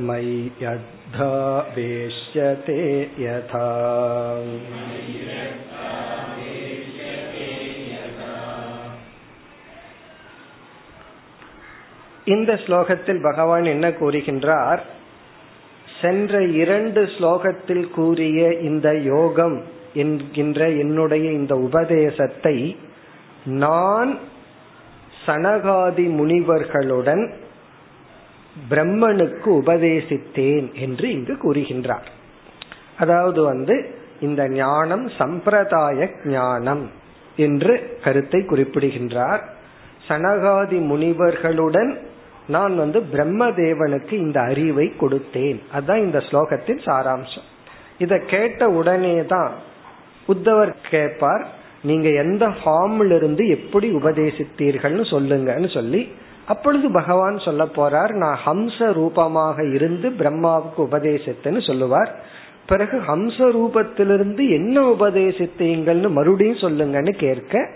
[0.07, 1.33] मय्यद्धा
[1.75, 2.81] वेश्यते
[3.19, 3.67] यथा
[12.24, 14.80] இந்த ஸ்லோகத்தில் பகவான் என்ன கூறுகின்றார்?
[16.00, 19.62] சென்ற இரண்டு ஸ்லோகத்தில் கூறிய இந்த யோகம்
[19.94, 22.76] என்கின்ற என்னுடைய இந்த உபதேசத்தை
[23.44, 24.18] நான்
[25.26, 27.34] சனகாதி முனிவர்களுடன்
[28.70, 32.08] பிரம்மனுக்கு உபதேசித்தேன் என்று இங்கு கூறுகின்றார்.
[32.98, 36.90] அதாவது வந்து இந்த ஞானம் சம்பிரதாய ஞானம்
[37.36, 39.42] என்று கருத்தை குறிப்பிடுகின்றார்.
[40.08, 42.12] சனகாதி முனிவர்களுடன்
[42.46, 45.58] நான் வந்து பிரம்மதேவனுக்கு இந்த அறிவை கொடுத்தேன்.
[45.72, 47.46] அதுதான் இந்த ஸ்லோகத்தின் சாராம்சம்.
[47.98, 49.50] இத கேட்ட உடனே தான்
[50.28, 51.46] உத்தவர் கேட்பார்
[51.82, 56.08] நீங்க எந்த ஃபார்ம்ல இருந்து எப்படி உபதேசித்தீர்கள்னு சொல்லுங்கன்னு சொல்லி
[56.46, 62.22] அப்பொழுது பகவான் சொல்ல போறார் நான் ஹம்ச ரூபமாக இருந்து பிரம்மாவுக்கு உபதேசித்தேன்னு சொல்லுவார்.
[62.66, 67.68] பிறகு ஹம்ச ரூபத்திலிருந்து என்ன உபதேசித்தீங்கள்னு மறுபடியும் சொல்லுங்கன்னு கேட்க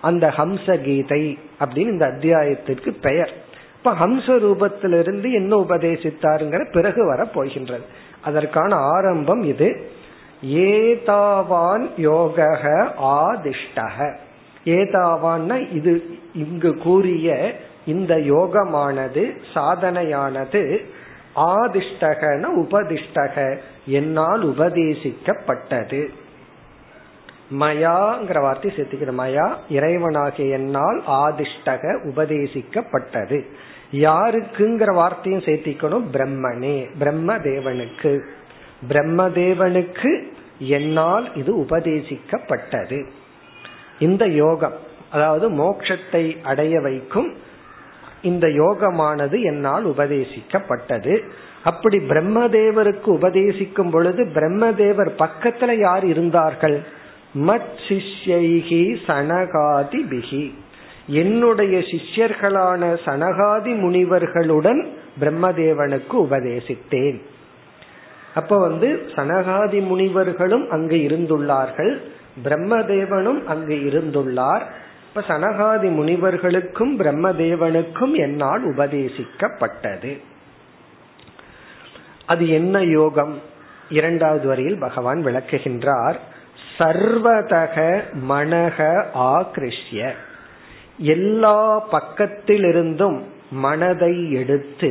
[0.00, 3.41] அந்த ஹம்ச கீதை அப்படின்னு இந்த அத்தியாயத்திற்கு பெயர்.
[3.84, 7.82] இப்ப ஹம்ச ரூபத்திலிருந்து என்ன உபதேசித்தாருங்கிற பிறகு வர போகின்றது
[8.20, 9.90] அதற்கான ஆரம்பம் இது.
[10.46, 12.64] ஏதாவான் யோக
[13.02, 14.14] ஆதிஷ்டக.
[14.64, 16.04] ஏதாவான்னா இது
[16.34, 17.54] இங்கு கூறிய
[17.86, 20.84] இந்த யோகமானது சாதனையானது
[21.36, 26.08] ஆதிஷ்டகன உபதிஷ்டக என்னால் உபதேசிக்கப்பட்டது.
[27.50, 31.82] மயாங்கிற வார்த்தை சேர்த்துக்கிற மயா இறைவனாகிய என்னால் ஆதிஷ்டக
[32.12, 33.44] உபதேசிக்கப்பட்டது.
[33.90, 36.04] யாருக்குங்கிற வார்த்தையும் சேர்த்திக்கணும்.
[36.12, 38.20] பிரம்மனே பிரம்ம தேவனுக்கு
[38.88, 40.22] பிரம்மதேவனுக்கு
[40.58, 43.06] என்னால் இது உபதேசிக்கப்பட்டது.
[43.98, 44.72] இந்த யோகம்
[45.10, 47.34] அதாவது மோட்சத்தை அடைய வைக்கும்
[48.22, 51.22] இந்த யோகமானது என்னால் உபதேசிக்கப்பட்டது.
[51.64, 56.82] அப்படி பிரம்மதேவருக்கு உபதேசிக்கும் பொழுது பிரம்மதேவர் பக்கத்துல யார் இருந்தார்கள்?
[57.34, 60.54] மத் சிஷ்யைகி சனகாதி பிகி
[61.06, 64.86] என்னுடைய சிஷ்யர்களான சனகாதி முனிவர்களுடன்
[65.20, 67.20] பிரம்மதேவனுக்கு உபதேசித்தேன்.
[68.34, 72.00] அப்ப வந்து சனகாதி முனிவர்களும் அங்கு இருந்துள்ளார்கள்.
[72.44, 74.62] பிரம்மதேவனும் அங்கு இருந்துள்ளார்.
[75.08, 80.20] இப்ப சனகாதி முனிவர்களுக்கும் பிரம்மதேவனுக்கும் என்னால் உபதேசிக்கப்பட்டது.
[82.26, 83.40] அது என்ன யோகம்?
[83.90, 86.16] இரண்டாவது வரையில் பகவான் விளக்குகின்றார்.
[86.78, 90.10] சர்வதக மனக ஆகிருஷ்ய.
[90.98, 93.20] எல்லா பக்கத்திலிருந்தும்
[93.50, 94.90] மனதை எடுத்து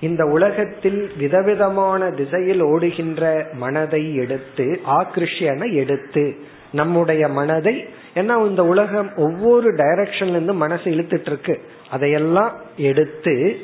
[0.00, 6.36] இந்த உலகத்தில் விதவிதமான திசையில் ஓடுகின்ற மனதை எடுத்து ஆக்ரிஷனை எடுத்து
[6.72, 11.60] நம்முடைய மனதை ஏன்னா இந்த உலகம் ஒவ்வொரு டைரக்ஷன்ல இருந்து மனசு இழுத்துட்டு இருக்கு
[11.90, 13.58] அதையெல்லாம் எடுத்து